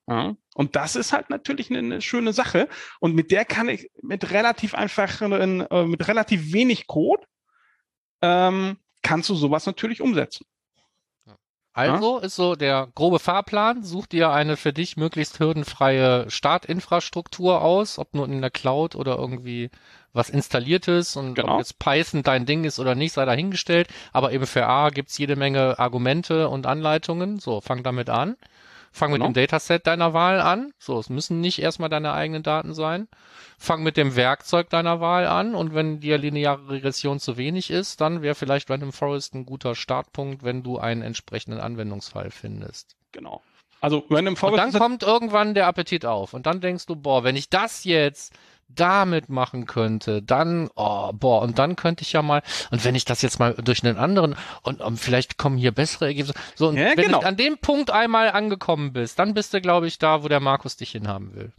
[0.09, 2.69] Ja, und das ist halt natürlich eine, eine, schöne Sache.
[2.99, 7.25] Und mit der kann ich mit relativ einfachen, äh, mit relativ wenig Code,
[8.21, 10.45] ähm, kannst du sowas natürlich umsetzen.
[11.77, 17.99] Also ist so der grobe Fahrplan, such dir eine für dich möglichst hürdenfreie Startinfrastruktur aus,
[17.99, 19.69] ob nur in der Cloud oder irgendwie
[20.13, 21.53] was installiert ist und Genau.
[21.53, 23.87] ob jetzt Python dein Ding ist oder nicht, sei dahingestellt.
[24.11, 27.39] Aber eben für A gibt's jede Menge Argumente und Anleitungen.
[27.39, 28.35] So, fang damit an.
[28.97, 29.31] Fang mit Genau.
[29.31, 30.71] dem Dataset deiner Wahl an.
[30.79, 33.07] So, es müssen nicht erstmal deine eigenen Daten sein.
[33.59, 38.01] Fang mit dem Werkzeug deiner Wahl an und wenn dir lineare Regression zu wenig ist,
[38.01, 42.95] dann wäre vielleicht Random Forest ein guter Startpunkt, wenn du einen entsprechenden Anwendungsfall findest.
[43.11, 43.41] Genau.
[43.79, 46.95] Also Random Und Forest dann ist kommt irgendwann der Appetit auf und dann denkst du,
[46.95, 48.33] boah, wenn ich das jetzt
[48.69, 53.05] damit machen könnte, dann, oh, boah, und dann könnte ich ja mal, und wenn ich
[53.05, 56.77] das jetzt mal durch einen anderen, und, und vielleicht kommen hier bessere Ergebnisse, so, und
[56.77, 57.19] Ja, wenn genau.
[57.21, 60.39] du an dem Punkt einmal angekommen bist, dann bist du, glaube ich, da, wo der
[60.39, 61.53] Markus dich hinhaben will.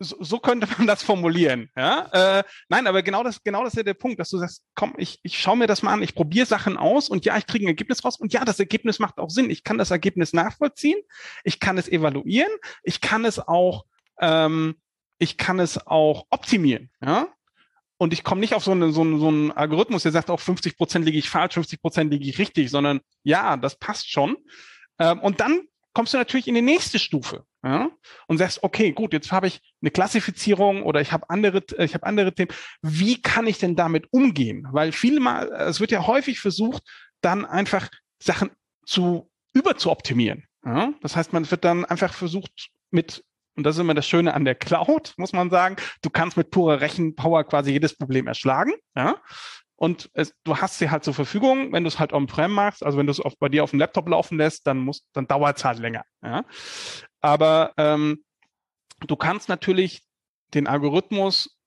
[0.00, 1.70] so, so könnte man das formulieren.
[1.76, 2.38] Ja?
[2.38, 4.94] Äh, nein, aber genau das, genau das ist ja der Punkt, dass du sagst, komm,
[4.96, 7.64] ich, ich schaue mir das mal an, ich probiere Sachen aus und ja, ich kriege
[7.64, 9.50] ein Ergebnis raus und ja, das Ergebnis macht auch Sinn.
[9.50, 11.00] Ich kann das Ergebnis nachvollziehen,
[11.42, 12.52] ich kann es evaluieren,
[12.84, 13.86] ich kann es auch,
[14.20, 14.76] ähm,
[15.18, 16.90] ich kann es auch optimieren.
[17.04, 17.28] Ja?
[17.96, 20.40] Und ich komme nicht auf so einen, so, einen, so einen Algorithmus, der sagt, auch
[20.40, 24.36] 50 Prozent liege ich falsch, 50 Prozent liege ich richtig, sondern ja, das passt schon.
[24.98, 25.62] Ähm, und dann
[25.94, 27.44] kommst du natürlich in die nächste Stufe.
[27.64, 27.90] Ja?
[28.28, 32.06] und sagst, okay, gut, jetzt habe ich eine Klassifizierung oder ich habe andere, ich habe
[32.06, 32.52] andere Themen.
[32.82, 34.66] Wie kann ich denn damit umgehen?
[34.70, 36.84] Weil viele mal, es wird ja häufig versucht,
[37.20, 37.88] dann einfach
[38.20, 38.50] Sachen
[38.86, 40.44] zu überzuoptimieren.
[40.64, 40.92] Ja?
[41.02, 43.24] Das heißt, man wird dann einfach versucht mit
[43.58, 45.74] und das ist immer das Schöne an der Cloud, muss man sagen.
[46.00, 48.72] Du kannst mit purer Rechenpower quasi jedes Problem erschlagen.
[48.94, 49.20] Ja?
[49.74, 52.96] Und es, du hast sie halt zur Verfügung, wenn du es halt on-prem machst, also
[52.98, 55.80] wenn du es bei dir auf dem Laptop laufen lässt, dann dann dauert es halt
[55.80, 56.04] länger.
[56.22, 56.44] Ja?
[57.20, 58.24] Aber ähm,
[59.00, 60.04] du kannst natürlich
[60.54, 61.58] den Algorithmus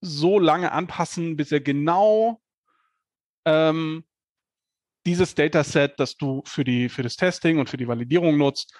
[0.00, 2.40] so lange anpassen, bis er genau
[3.46, 4.04] ähm,
[5.06, 8.72] dieses Dataset, das du für, die, für das Testing und für die Validierung nutzt,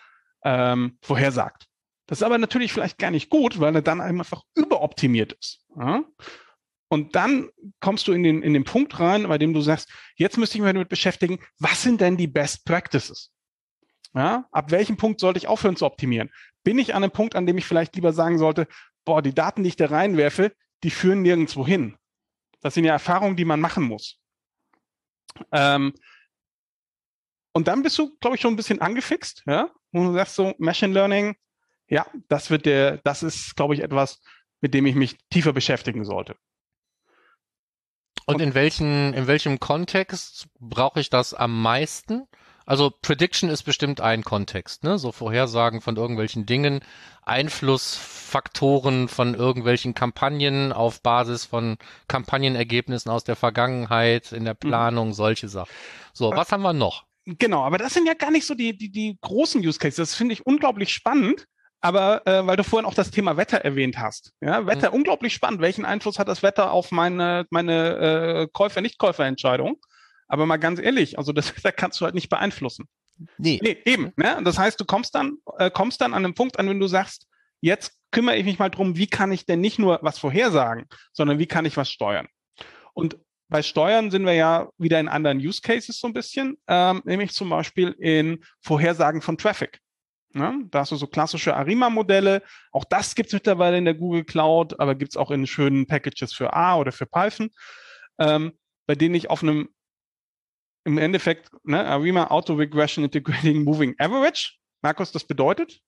[0.45, 1.67] ähm, vorhersagt.
[2.07, 5.65] Das ist aber natürlich vielleicht gar nicht gut, weil er dann einfach überoptimiert ist.
[5.77, 6.05] Ja?
[6.89, 7.49] Und dann
[7.81, 10.63] kommst du in den, in den Punkt rein, bei dem du sagst, jetzt müsste ich
[10.63, 13.33] mich damit beschäftigen, was sind denn die Best Practices?
[14.15, 14.47] Ja?
[14.53, 16.31] Ab welchem Punkt sollte ich aufhören zu optimieren?
[16.63, 18.69] Bin ich an einem Punkt, an dem ich vielleicht lieber sagen sollte,
[19.05, 21.97] boah, die Daten, die ich da reinwerfe, die führen nirgendwo hin.
[22.61, 24.19] Das sind ja Erfahrungen, die man machen muss.
[25.53, 25.93] Ähm,
[27.53, 30.55] und dann bist du, glaube ich, schon ein bisschen angefixt, ja, wo du sagst so,
[30.59, 31.37] Machine Learning,
[31.89, 34.21] ja, das wird der, das ist, glaube ich, etwas,
[34.61, 36.37] mit dem ich mich tiefer beschäftigen sollte.
[38.27, 42.27] Und in welchen, in welchem Kontext brauche ich das am meisten?
[42.67, 44.99] Also Prediction ist bestimmt ein Kontext, ne?
[44.99, 46.81] So Vorhersagen von irgendwelchen Dingen,
[47.23, 51.77] Einflussfaktoren von irgendwelchen Kampagnen auf Basis von
[52.09, 55.71] Kampagnenergebnissen aus der Vergangenheit, in der Planung, solche Sachen.
[56.15, 57.05] So, was haben wir noch?
[57.27, 59.97] Genau, aber das sind ja gar nicht so die, die, die großen Use Cases.
[59.97, 61.47] Das finde ich unglaublich spannend.
[61.85, 64.33] Aber äh, weil du vorhin auch das Thema Wetter erwähnt hast.
[64.41, 65.61] Ja, Wetter unglaublich spannend.
[65.61, 69.77] Welchen Einfluss hat das Wetter auf meine, meine äh, Käufer-Nicht-Käufer-Entscheidung?
[70.27, 72.89] Aber mal ganz ehrlich, also das Wetter kannst du halt nicht beeinflussen.
[73.37, 73.61] Nee.
[73.63, 74.15] Nee, eben.
[74.17, 74.41] Ne?
[74.45, 77.27] Das heißt, du kommst dann, äh, kommst dann an einen Punkt an, wenn du sagst,
[77.61, 81.39] jetzt kümmere ich mich mal drum, wie kann ich denn nicht nur was vorhersagen, sondern
[81.39, 82.29] wie kann ich was steuern?
[82.95, 83.19] Und
[83.51, 87.33] bei Steuern sind wir ja wieder in anderen Use Cases so ein bisschen, ähm, nämlich
[87.33, 89.81] zum Beispiel in Vorhersagen von Traffic.
[90.35, 90.65] Ne?
[90.71, 92.43] Da hast du so klassische Arima-Modelle.
[92.73, 95.87] Auch das gibt es mittlerweile in der Google Cloud, aber gibt es auch in schönen
[95.87, 97.51] Packages für A oder für Python,
[98.19, 98.53] ähm,
[98.87, 99.69] bei denen ich auf einem
[100.85, 104.55] im Endeffekt, ne, Arima Auto Regression Integrating Moving Average.
[104.83, 105.81] Markus, das bedeutet?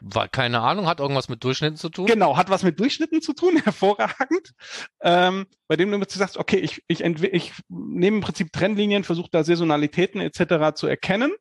[0.00, 2.06] War, keine Ahnung, hat irgendwas mit Durchschnitten zu tun?
[2.06, 4.54] Genau, hat was mit Durchschnitten zu tun, hervorragend.
[5.02, 9.28] Ähm, bei dem du jetzt sagst, okay, ich, ich, ich nehme im Prinzip Trendlinien, versuche
[9.30, 10.74] da Saisonalitäten etc.
[10.74, 11.34] zu erkennen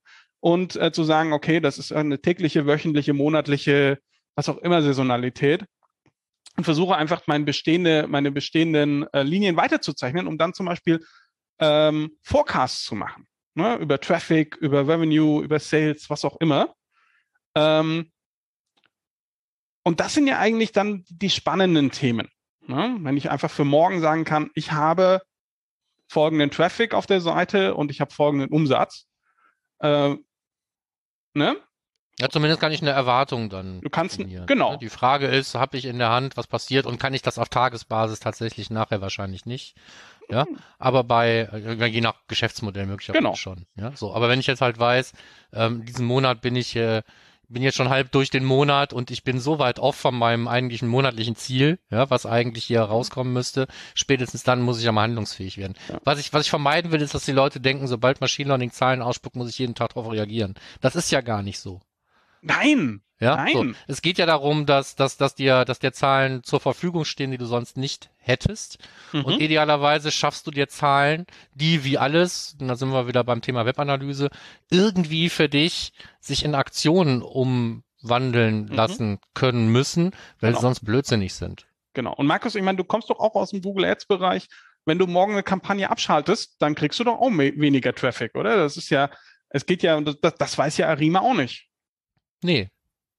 [0.44, 4.00] und äh, zu sagen, okay, das ist eine tägliche, wöchentliche, monatliche,
[4.36, 5.64] was auch immer Saisonalität
[6.58, 11.00] und versuche einfach meine bestehende, meine bestehenden äh, Linien weiterzuzeichnen, um dann zum Beispiel
[11.60, 13.26] ähm, Forecasts zu machen.
[13.56, 13.78] Ne?
[13.78, 16.76] Über Traffic, über Revenue, über Sales, was auch immer.
[17.56, 18.12] Ähm,
[19.86, 22.28] und das sind ja eigentlich dann die spannenden Themen.
[22.68, 22.98] Ne?
[23.00, 25.22] Wenn ich einfach für morgen sagen kann, ich habe
[26.10, 29.08] folgenden Traffic auf der Seite und ich habe folgenden Umsatz.
[29.80, 30.18] Äh,
[31.34, 31.56] ne?
[32.20, 33.82] Ja, zumindest kann ich eine Erwartung dann.
[33.82, 34.74] Du kannst- genau.
[34.74, 34.78] ne?
[34.78, 37.50] Die Frage ist, habe ich in der Hand, was passiert und kann ich das auf
[37.50, 39.76] Tagesbasis tatsächlich nachher wahrscheinlich nicht.
[40.30, 40.46] Ja,
[40.80, 43.36] aber bei, äh, je nach Geschäftsmodell möglicherweise Genau.
[43.36, 43.66] schon.
[43.76, 44.14] Ja, so.
[44.14, 45.12] Aber wenn ich jetzt halt weiß,
[45.54, 47.02] ähm, diesen Monat bin ich äh,
[47.50, 50.48] bin jetzt schon halb durch den Monat und ich bin so weit off von meinem
[50.48, 53.68] eigentlichen monatlichen Ziel, ja, was eigentlich hier rauskommen müsste.
[53.96, 55.76] Spätestens dann muss ich ja mal handlungsfähig werden.
[55.90, 56.00] Ja.
[56.04, 59.02] Was ich, was ich vermeiden will, ist, dass die Leute denken, sobald Machine Learning Zahlen
[59.02, 60.56] ausspuckt, muss ich jeden Tag darauf reagieren.
[60.82, 61.82] Das ist ja gar nicht so.
[62.42, 63.54] Nein, ja, Nein.
[63.54, 63.66] So.
[63.88, 67.38] Es geht ja darum, dass, dass, dass dir, dass dir Zahlen zur Verfügung stehen, die
[67.38, 68.80] du sonst nicht hättest.
[69.14, 69.26] Mhm.
[69.26, 73.42] Und idealerweise schaffst du dir Zahlen, die wie alles, und da sind wir wieder beim
[73.42, 74.30] Thema Webanalyse,
[74.70, 78.76] irgendwie für dich sich in Aktionen umwandeln mhm.
[78.76, 80.60] lassen können müssen, weil genau.
[80.60, 81.66] sie sonst blödsinnig sind.
[81.94, 82.14] Genau.
[82.16, 84.48] Und Markus, ich meine, du kommst doch auch aus dem Google Ads Bereich.
[84.86, 88.58] Wenn du morgen eine Kampagne abschaltest, dann kriegst du doch auch weniger Traffic, oder?
[88.58, 89.10] Das ist ja,
[89.48, 91.70] es geht ja, das, das weiß ja Arima auch nicht.
[92.42, 92.70] Nee,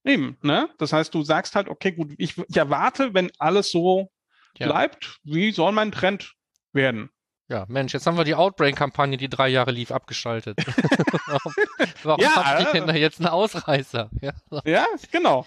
[0.05, 0.69] Eben, ne?
[0.77, 4.11] Das heißt, du sagst halt, okay, gut, ich, ich erwarte, wenn alles so
[4.57, 4.67] ja.
[4.67, 6.35] bleibt, wie soll mein Trend
[6.73, 7.09] werden?
[7.47, 10.57] Ja, Mensch, jetzt haben wir die Outbrain-Kampagne, die drei Jahre lief, abgeschaltet.
[11.27, 11.53] warum
[12.03, 14.09] warum ja, ihr denn da jetzt einen Ausreißer?
[14.21, 15.45] Ja, ja, genau.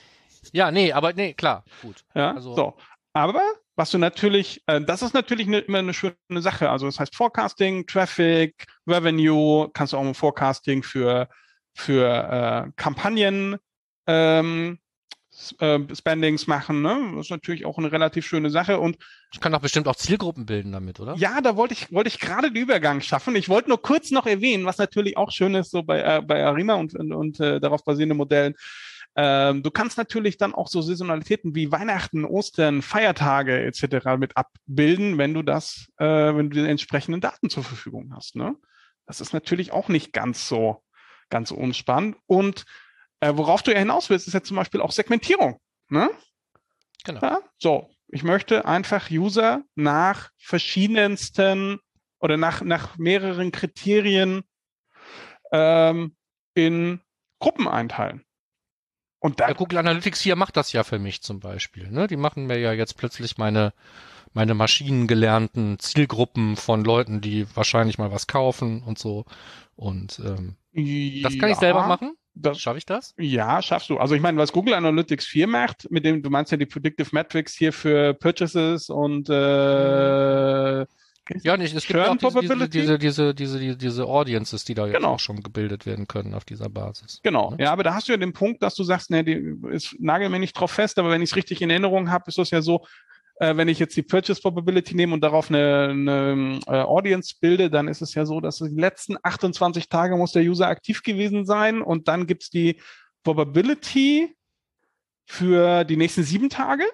[0.52, 2.04] Ja, nee, aber nee, klar, gut.
[2.14, 2.76] Ja, also, so.
[3.12, 3.42] Aber
[3.74, 6.70] was du natürlich, äh, das ist natürlich ne, immer eine schöne Sache.
[6.70, 11.28] Also das heißt Forecasting, Traffic, Revenue, kannst du auch ein Forecasting für,
[11.74, 13.56] für äh, Kampagnen
[14.08, 14.78] ähm,
[15.60, 16.82] äh, Spendings machen.
[16.82, 17.12] Ne?
[17.14, 18.80] Das ist natürlich auch eine relativ schöne Sache.
[18.80, 18.98] Und
[19.32, 21.14] ich kann doch bestimmt auch Zielgruppen bilden damit, oder?
[21.16, 23.36] Ja, da wollte ich, wollte ich gerade den Übergang schaffen.
[23.36, 26.44] Ich wollte nur kurz noch erwähnen, was natürlich auch schön ist, so bei, äh, bei
[26.44, 28.54] Arima und, und, und äh, darauf basierende Modellen.
[29.14, 34.16] Ähm, du kannst natürlich dann auch so Saisonalitäten wie Weihnachten, Ostern, Feiertage etc.
[34.18, 38.36] mit abbilden, wenn du das, äh, wenn du die entsprechenden Daten zur Verfügung hast.
[38.36, 38.54] Ne?
[39.06, 40.82] Das ist natürlich auch nicht ganz so,
[41.30, 42.16] ganz so unspannend.
[42.26, 42.64] Und
[43.20, 45.60] äh, worauf du ja hinaus willst, ist ja zum Beispiel auch Segmentierung.
[45.88, 46.10] Ne?
[47.04, 47.20] Genau.
[47.20, 47.40] Ja?
[47.58, 51.78] So, ich möchte einfach User nach verschiedensten
[52.20, 54.42] oder nach, nach mehreren Kriterien
[55.52, 56.16] ähm,
[56.54, 57.00] in
[57.38, 58.24] Gruppen einteilen.
[59.20, 61.90] Und da, ja, Google Analytics hier macht das ja für mich zum Beispiel.
[61.90, 62.06] Ne?
[62.06, 63.72] Die machen mir ja jetzt plötzlich meine,
[64.32, 69.24] meine maschinengelernten Zielgruppen von Leuten, die wahrscheinlich mal was kaufen und so.
[69.74, 70.56] Und ähm,
[71.22, 71.54] das kann ja.
[71.54, 72.16] ich selber machen.
[72.40, 73.14] Das, Schaffe ich das?
[73.18, 73.98] Ja, schaffst du.
[73.98, 77.08] Also ich meine, was Google Analytics 4 macht, mit dem, du meinst ja die Predictive
[77.12, 80.86] Metrics hier für Purchases und äh,
[81.42, 81.74] ja, nicht.
[81.74, 85.14] Es gibt auch diese, diese, diese, diese, diese, Audiences, die da jetzt genau.
[85.14, 87.20] auch schon gebildet werden können auf dieser Basis.
[87.22, 87.50] Genau.
[87.50, 87.58] Ne?
[87.60, 90.28] Ja, aber da hast du ja den Punkt, dass du sagst, ne, die ist, nagel
[90.30, 92.62] mir nicht drauf fest, aber wenn ich es richtig in Erinnerung habe, ist das ja
[92.62, 92.86] so,
[93.40, 97.70] äh, wenn ich jetzt die Purchase Probability nehme und darauf eine, eine äh, Audience bilde,
[97.70, 101.46] dann ist es ja so, dass die letzten 28 Tage muss der User aktiv gewesen
[101.46, 102.80] sein und dann gibt's die
[103.22, 104.34] Probability
[105.26, 106.84] für die nächsten sieben Tage.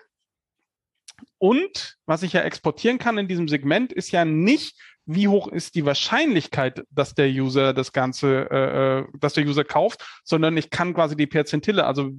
[1.44, 5.74] Und was ich ja exportieren kann in diesem Segment, ist ja nicht, wie hoch ist
[5.74, 10.70] die Wahrscheinlichkeit, dass der User das Ganze, äh, äh, dass der User kauft, sondern ich
[10.70, 12.12] kann quasi die Perzentille, also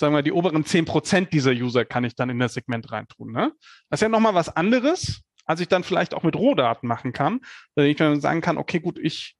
[0.00, 3.32] sagen wir die oberen zehn Prozent dieser User kann ich dann in das Segment reintun.
[3.32, 3.52] Ne?
[3.90, 7.40] Das ist ja nochmal was anderes, als ich dann vielleicht auch mit Rohdaten machen kann,
[7.74, 9.36] wenn ich dann sagen kann, okay, gut, ich,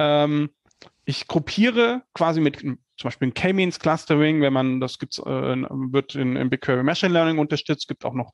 [0.00, 0.50] ähm,
[1.04, 2.58] ich gruppiere quasi mit
[2.96, 7.12] zum Beispiel ein K-Means Clustering, wenn man, das gibt's, äh, wird in, in BigQuery Machine
[7.12, 8.32] Learning unterstützt, gibt auch noch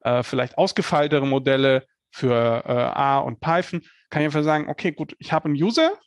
[0.00, 5.16] äh, vielleicht ausgefeiltere Modelle, für äh, A und Python, kann ich einfach sagen, okay, gut,
[5.18, 5.98] ich habe einen User,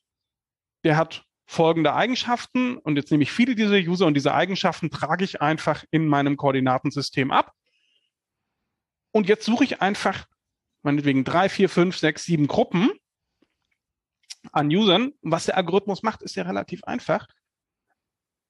[0.83, 5.23] der hat folgende Eigenschaften und jetzt nehme ich viele dieser User und diese Eigenschaften trage
[5.23, 7.53] ich einfach in meinem Koordinatensystem ab.
[9.11, 10.25] Und jetzt suche ich einfach
[10.81, 12.89] meinetwegen drei, vier, fünf, sechs, sieben Gruppen
[14.51, 15.13] an Usern.
[15.21, 17.27] Was der Algorithmus macht, ist ja relativ einfach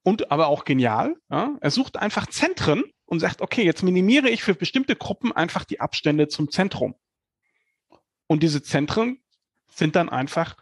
[0.02, 1.14] und aber auch genial.
[1.30, 1.56] Ja?
[1.60, 5.80] Er sucht einfach Zentren und sagt, okay, jetzt minimiere ich für bestimmte Gruppen einfach die
[5.80, 6.94] Abstände zum Zentrum.
[8.26, 9.22] Und diese Zentren
[9.68, 10.56] sind dann einfach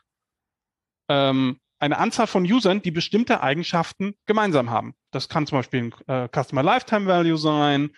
[1.08, 4.94] ähm, eine Anzahl von Usern, die bestimmte Eigenschaften gemeinsam haben.
[5.10, 7.90] Das kann zum Beispiel ein äh, Customer Lifetime Value sein,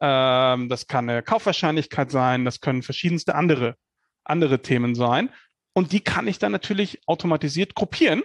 [0.00, 3.76] ähm, das kann eine Kaufwahrscheinlichkeit sein, das können verschiedenste andere,
[4.24, 5.30] andere Themen sein.
[5.74, 8.22] Und die kann ich dann natürlich automatisiert gruppieren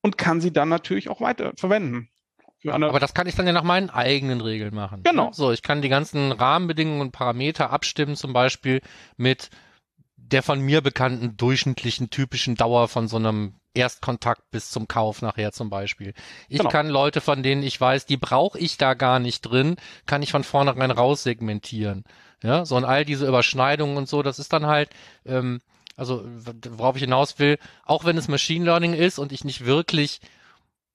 [0.00, 2.10] und kann sie dann natürlich auch weiter verwenden.
[2.66, 5.02] Aber das kann ich dann ja nach meinen eigenen Regeln machen.
[5.04, 5.30] Genau.
[5.32, 8.80] So, ich kann die ganzen Rahmenbedingungen und Parameter abstimmen, zum Beispiel
[9.16, 9.50] mit
[10.16, 15.52] der von mir bekannten durchschnittlichen typischen Dauer von so einem Erstkontakt bis zum Kauf nachher
[15.52, 16.12] zum Beispiel.
[16.48, 16.70] Ich genau.
[16.70, 20.32] kann Leute, von denen ich weiß, die brauche ich da gar nicht drin, kann ich
[20.32, 22.04] von vornherein raussegmentieren.
[22.42, 24.90] Ja, so und all diese Überschneidungen und so, das ist dann halt,
[25.24, 25.60] ähm,
[25.96, 26.24] also
[26.70, 30.20] worauf ich hinaus will, auch wenn es Machine Learning ist und ich nicht wirklich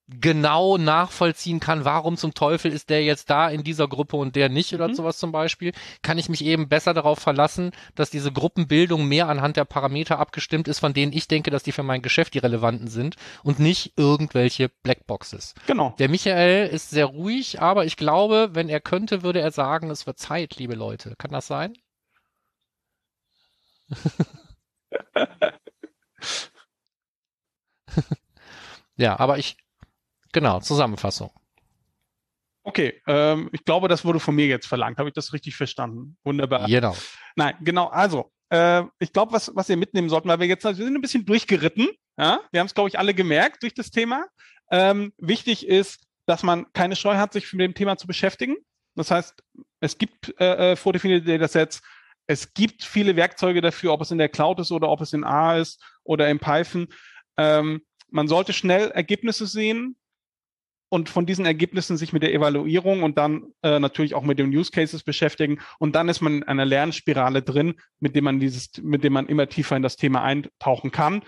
[0.06, 4.50] genau nachvollziehen kann, warum zum Teufel ist der jetzt da in dieser Gruppe und der
[4.50, 4.94] nicht oder mhm.
[4.94, 9.56] sowas zum Beispiel, kann ich mich eben besser darauf verlassen, dass diese Gruppenbildung mehr anhand
[9.56, 12.88] der Parameter abgestimmt ist, von denen ich denke, dass die für mein Geschäft die relevanten
[12.88, 15.54] sind und nicht irgendwelche Blackboxes.
[15.66, 15.94] Genau.
[15.98, 20.06] Der Michael ist sehr ruhig, aber ich glaube, wenn er könnte, würde er sagen, es
[20.06, 21.14] wird Zeit, liebe Leute.
[21.16, 21.72] Kann das sein?
[28.96, 29.56] ja, aber ich
[30.34, 31.30] Genau, Zusammenfassung.
[32.64, 34.98] Okay, ähm, ich glaube, das wurde von mir jetzt verlangt.
[34.98, 36.16] Habe ich das richtig verstanden?
[36.24, 36.66] Wunderbar.
[36.66, 36.96] Genau.
[37.36, 37.86] Nein, genau.
[37.86, 41.00] Also, äh, ich glaube, was, was ihr mitnehmen sollten, weil wir jetzt wir sind ein
[41.00, 41.88] bisschen durchgeritten.
[42.18, 42.40] Ja?
[42.50, 44.26] Wir haben es, glaube ich, alle gemerkt durch das Thema.
[44.72, 48.56] Ähm, wichtig ist, dass man keine Scheu hat, sich mit dem Thema zu beschäftigen.
[48.96, 49.40] Das heißt,
[49.80, 51.80] es gibt äh, äh vordefinierte Datasets,
[52.26, 55.22] es gibt viele Werkzeuge dafür, ob es in der Cloud ist oder ob es in
[55.22, 56.88] A ist oder in Python.
[57.36, 59.96] Ähm, man sollte schnell Ergebnisse sehen
[60.94, 64.56] und von diesen Ergebnissen sich mit der Evaluierung und dann äh, natürlich auch mit den
[64.56, 65.58] Use Cases beschäftigen.
[65.80, 69.26] Und dann ist man in einer Lernspirale drin, mit dem man dieses, mit dem man
[69.26, 71.22] immer tiefer in das Thema eintauchen kann.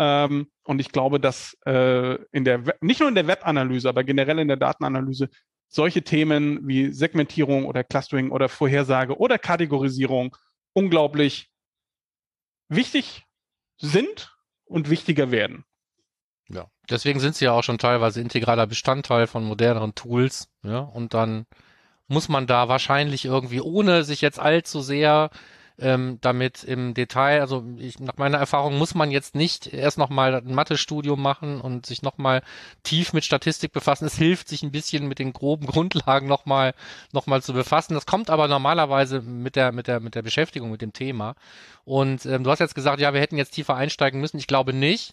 [0.00, 4.40] Ähm, und ich glaube, dass äh, in der nicht nur in der Webanalyse, aber generell
[4.40, 5.28] in der Datenanalyse
[5.68, 10.36] solche Themen wie Segmentierung oder Clustering oder Vorhersage oder Kategorisierung
[10.72, 11.48] unglaublich
[12.68, 13.22] wichtig
[13.76, 15.64] sind und wichtiger werden.
[16.52, 20.48] Ja, deswegen sind sie ja auch schon teilweise integraler Bestandteil von moderneren Tools.
[20.62, 21.46] Ja, und dann
[22.08, 25.30] muss man da wahrscheinlich irgendwie, ohne sich jetzt allzu sehr
[25.78, 30.34] ähm, damit im Detail, also ich, nach meiner Erfahrung muss man jetzt nicht erst nochmal
[30.34, 32.42] ein Mathestudium machen und sich nochmal
[32.82, 34.04] tief mit Statistik befassen.
[34.04, 36.74] Es hilft, sich ein bisschen mit den groben Grundlagen nochmal
[37.12, 37.94] noch mal zu befassen.
[37.94, 41.34] Das kommt aber normalerweise mit der, mit der, mit der Beschäftigung mit dem Thema.
[41.84, 44.38] Und ähm, du hast jetzt gesagt, ja, wir hätten jetzt tiefer einsteigen müssen.
[44.38, 45.12] Ich glaube nicht.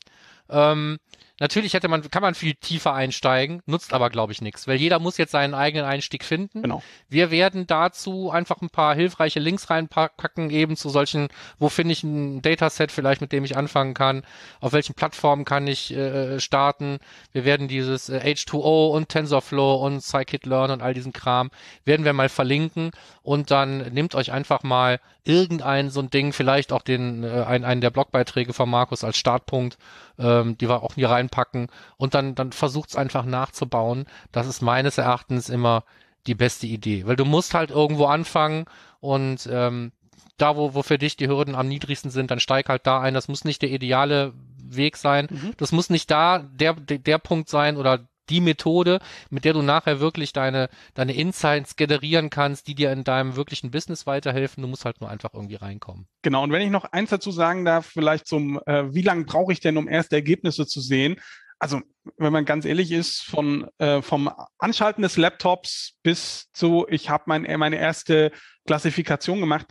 [0.49, 0.99] Ähm,
[1.39, 4.99] natürlich hätte man, kann man viel tiefer einsteigen, nutzt aber, glaube ich, nichts, weil jeder
[4.99, 6.61] muss jetzt seinen eigenen Einstieg finden.
[6.61, 6.83] Genau.
[7.07, 12.03] Wir werden dazu einfach ein paar hilfreiche Links reinpacken, eben zu solchen, wo finde ich
[12.03, 14.23] ein Dataset vielleicht, mit dem ich anfangen kann,
[14.59, 16.99] auf welchen Plattformen kann ich äh, starten.
[17.31, 21.51] Wir werden dieses äh, H2O und TensorFlow und Scikit-Learn und all diesen Kram,
[21.85, 26.73] werden wir mal verlinken und dann nehmt euch einfach mal irgendein so ein Ding, vielleicht
[26.73, 29.77] auch den, äh, einen, einen der Blogbeiträge von Markus als Startpunkt
[30.19, 31.67] ähm, die wir auch hier reinpacken
[31.97, 34.05] und dann, dann versucht es einfach nachzubauen.
[34.31, 35.83] Das ist meines Erachtens immer
[36.27, 38.65] die beste Idee, weil du musst halt irgendwo anfangen
[38.99, 39.91] und ähm,
[40.37, 43.13] da, wo, wo für dich die Hürden am niedrigsten sind, dann steig halt da ein.
[43.13, 45.27] Das muss nicht der ideale Weg sein.
[45.29, 45.53] Mhm.
[45.57, 48.99] Das muss nicht da der, der, der Punkt sein oder die Methode,
[49.29, 53.71] mit der du nachher wirklich deine, deine Insights generieren kannst, die dir in deinem wirklichen
[53.71, 54.61] Business weiterhelfen.
[54.61, 56.07] Du musst halt nur einfach irgendwie reinkommen.
[56.21, 59.51] Genau, und wenn ich noch eins dazu sagen darf, vielleicht zum, äh, wie lange brauche
[59.51, 61.19] ich denn, um erste Ergebnisse zu sehen?
[61.61, 61.81] Also,
[62.17, 67.25] wenn man ganz ehrlich ist, von äh, vom Anschalten des Laptops bis zu, ich habe
[67.27, 68.31] mein, meine erste
[68.65, 69.67] Klassifikation gemacht,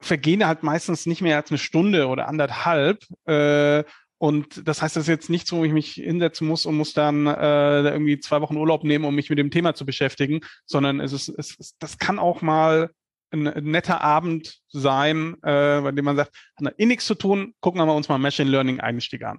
[0.00, 3.04] vergehen halt meistens nicht mehr als eine Stunde oder anderthalb.
[3.26, 3.84] Äh,
[4.18, 7.26] und das heißt, das ist jetzt nichts, wo ich mich hinsetzen muss und muss dann
[7.26, 11.12] äh, irgendwie zwei Wochen Urlaub nehmen, um mich mit dem Thema zu beschäftigen, sondern es
[11.12, 12.90] ist, es ist das kann auch mal
[13.30, 17.54] ein, ein netter Abend sein, äh, bei dem man sagt, hat eh nichts zu tun,
[17.60, 19.38] gucken wir uns mal Machine Learning Einstieg an.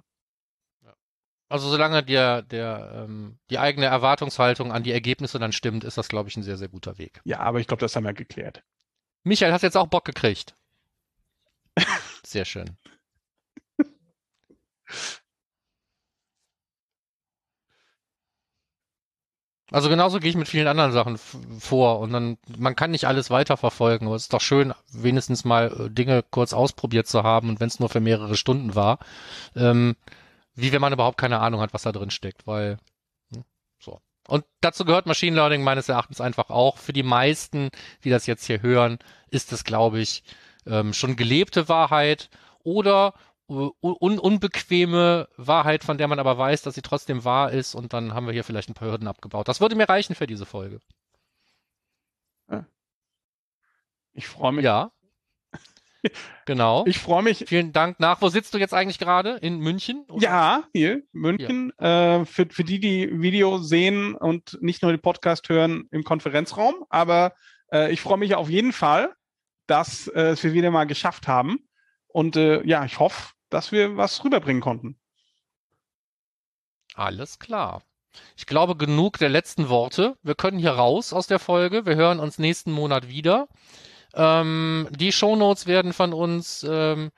[1.50, 6.08] Also solange der, der, ähm, die eigene Erwartungshaltung an die Ergebnisse dann stimmt, ist das,
[6.08, 7.20] glaube ich, ein sehr, sehr guter Weg.
[7.24, 8.62] Ja, aber ich glaube, das haben wir geklärt.
[9.24, 10.54] Michael, hast jetzt auch Bock gekriegt?
[12.24, 12.76] Sehr schön.
[19.72, 21.16] Also genauso gehe ich mit vielen anderen Sachen
[21.60, 25.86] vor und dann, man kann nicht alles weiterverfolgen, aber es ist doch schön, wenigstens mal
[25.86, 28.98] äh, Dinge kurz ausprobiert zu haben und wenn es nur für mehrere Stunden war,
[29.54, 29.94] ähm,
[30.54, 32.78] wie wenn man überhaupt keine Ahnung hat, was da drin steckt, weil
[33.32, 33.44] hm,
[33.78, 34.00] so.
[34.26, 36.78] Und dazu gehört Machine Learning meines Erachtens einfach auch.
[36.78, 37.70] Für die meisten,
[38.04, 38.98] die das jetzt hier hören,
[39.30, 40.24] ist es, glaube ich,
[40.66, 42.28] ähm, schon gelebte Wahrheit
[42.62, 43.14] oder
[43.50, 48.14] un unbequeme Wahrheit, von der man aber weiß, dass sie trotzdem wahr ist und dann
[48.14, 49.48] haben wir hier vielleicht ein paar Hürden abgebaut.
[49.48, 50.80] Das würde mir reichen für diese Folge.
[54.12, 54.64] Ich freue mich.
[54.64, 54.92] Ja.
[56.46, 56.84] Genau.
[56.86, 57.44] Ich freue mich.
[57.46, 58.22] Vielen Dank nach.
[58.22, 59.36] Wo sitzt du jetzt eigentlich gerade?
[59.36, 60.06] In München?
[60.08, 60.22] Oder?
[60.22, 61.74] Ja, hier, München.
[61.78, 62.22] Ja.
[62.22, 66.86] Äh, für, für die, die Video sehen und nicht nur den Podcast hören im Konferenzraum.
[66.88, 67.34] Aber
[67.70, 69.12] äh, ich freue mich auf jeden Fall,
[69.66, 71.58] dass äh, wir wieder mal geschafft haben.
[72.08, 74.98] Und äh, ja, ich hoffe, dass wir was rüberbringen konnten.
[76.94, 77.82] Alles klar.
[78.36, 80.16] Ich glaube, genug der letzten Worte.
[80.22, 81.86] Wir können hier raus aus der Folge.
[81.86, 83.48] Wir hören uns nächsten Monat wieder.
[84.14, 87.10] Ähm, die Shownotes werden von uns ähm,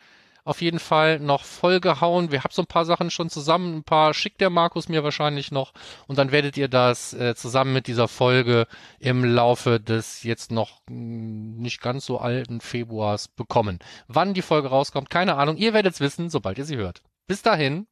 [0.44, 2.32] auf jeden Fall noch vollgehauen.
[2.32, 3.76] Wir haben so ein paar Sachen schon zusammen.
[3.76, 5.72] Ein paar schickt der Markus mir wahrscheinlich noch.
[6.06, 8.66] Und dann werdet ihr das äh, zusammen mit dieser Folge
[8.98, 13.78] im Laufe des jetzt noch mh, hm, nicht ganz so alten Februars bekommen.
[14.08, 15.56] Wann die Folge rauskommt, keine Ahnung.
[15.56, 17.02] Ihr werdet es wissen, sobald ihr sie hört.
[17.26, 17.86] Bis dahin.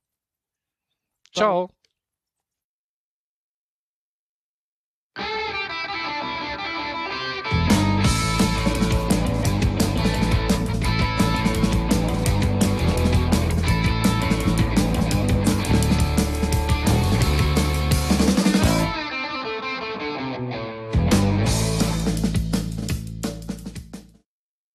[1.33, 1.69] Ciao.
[1.69, 1.80] Ciao.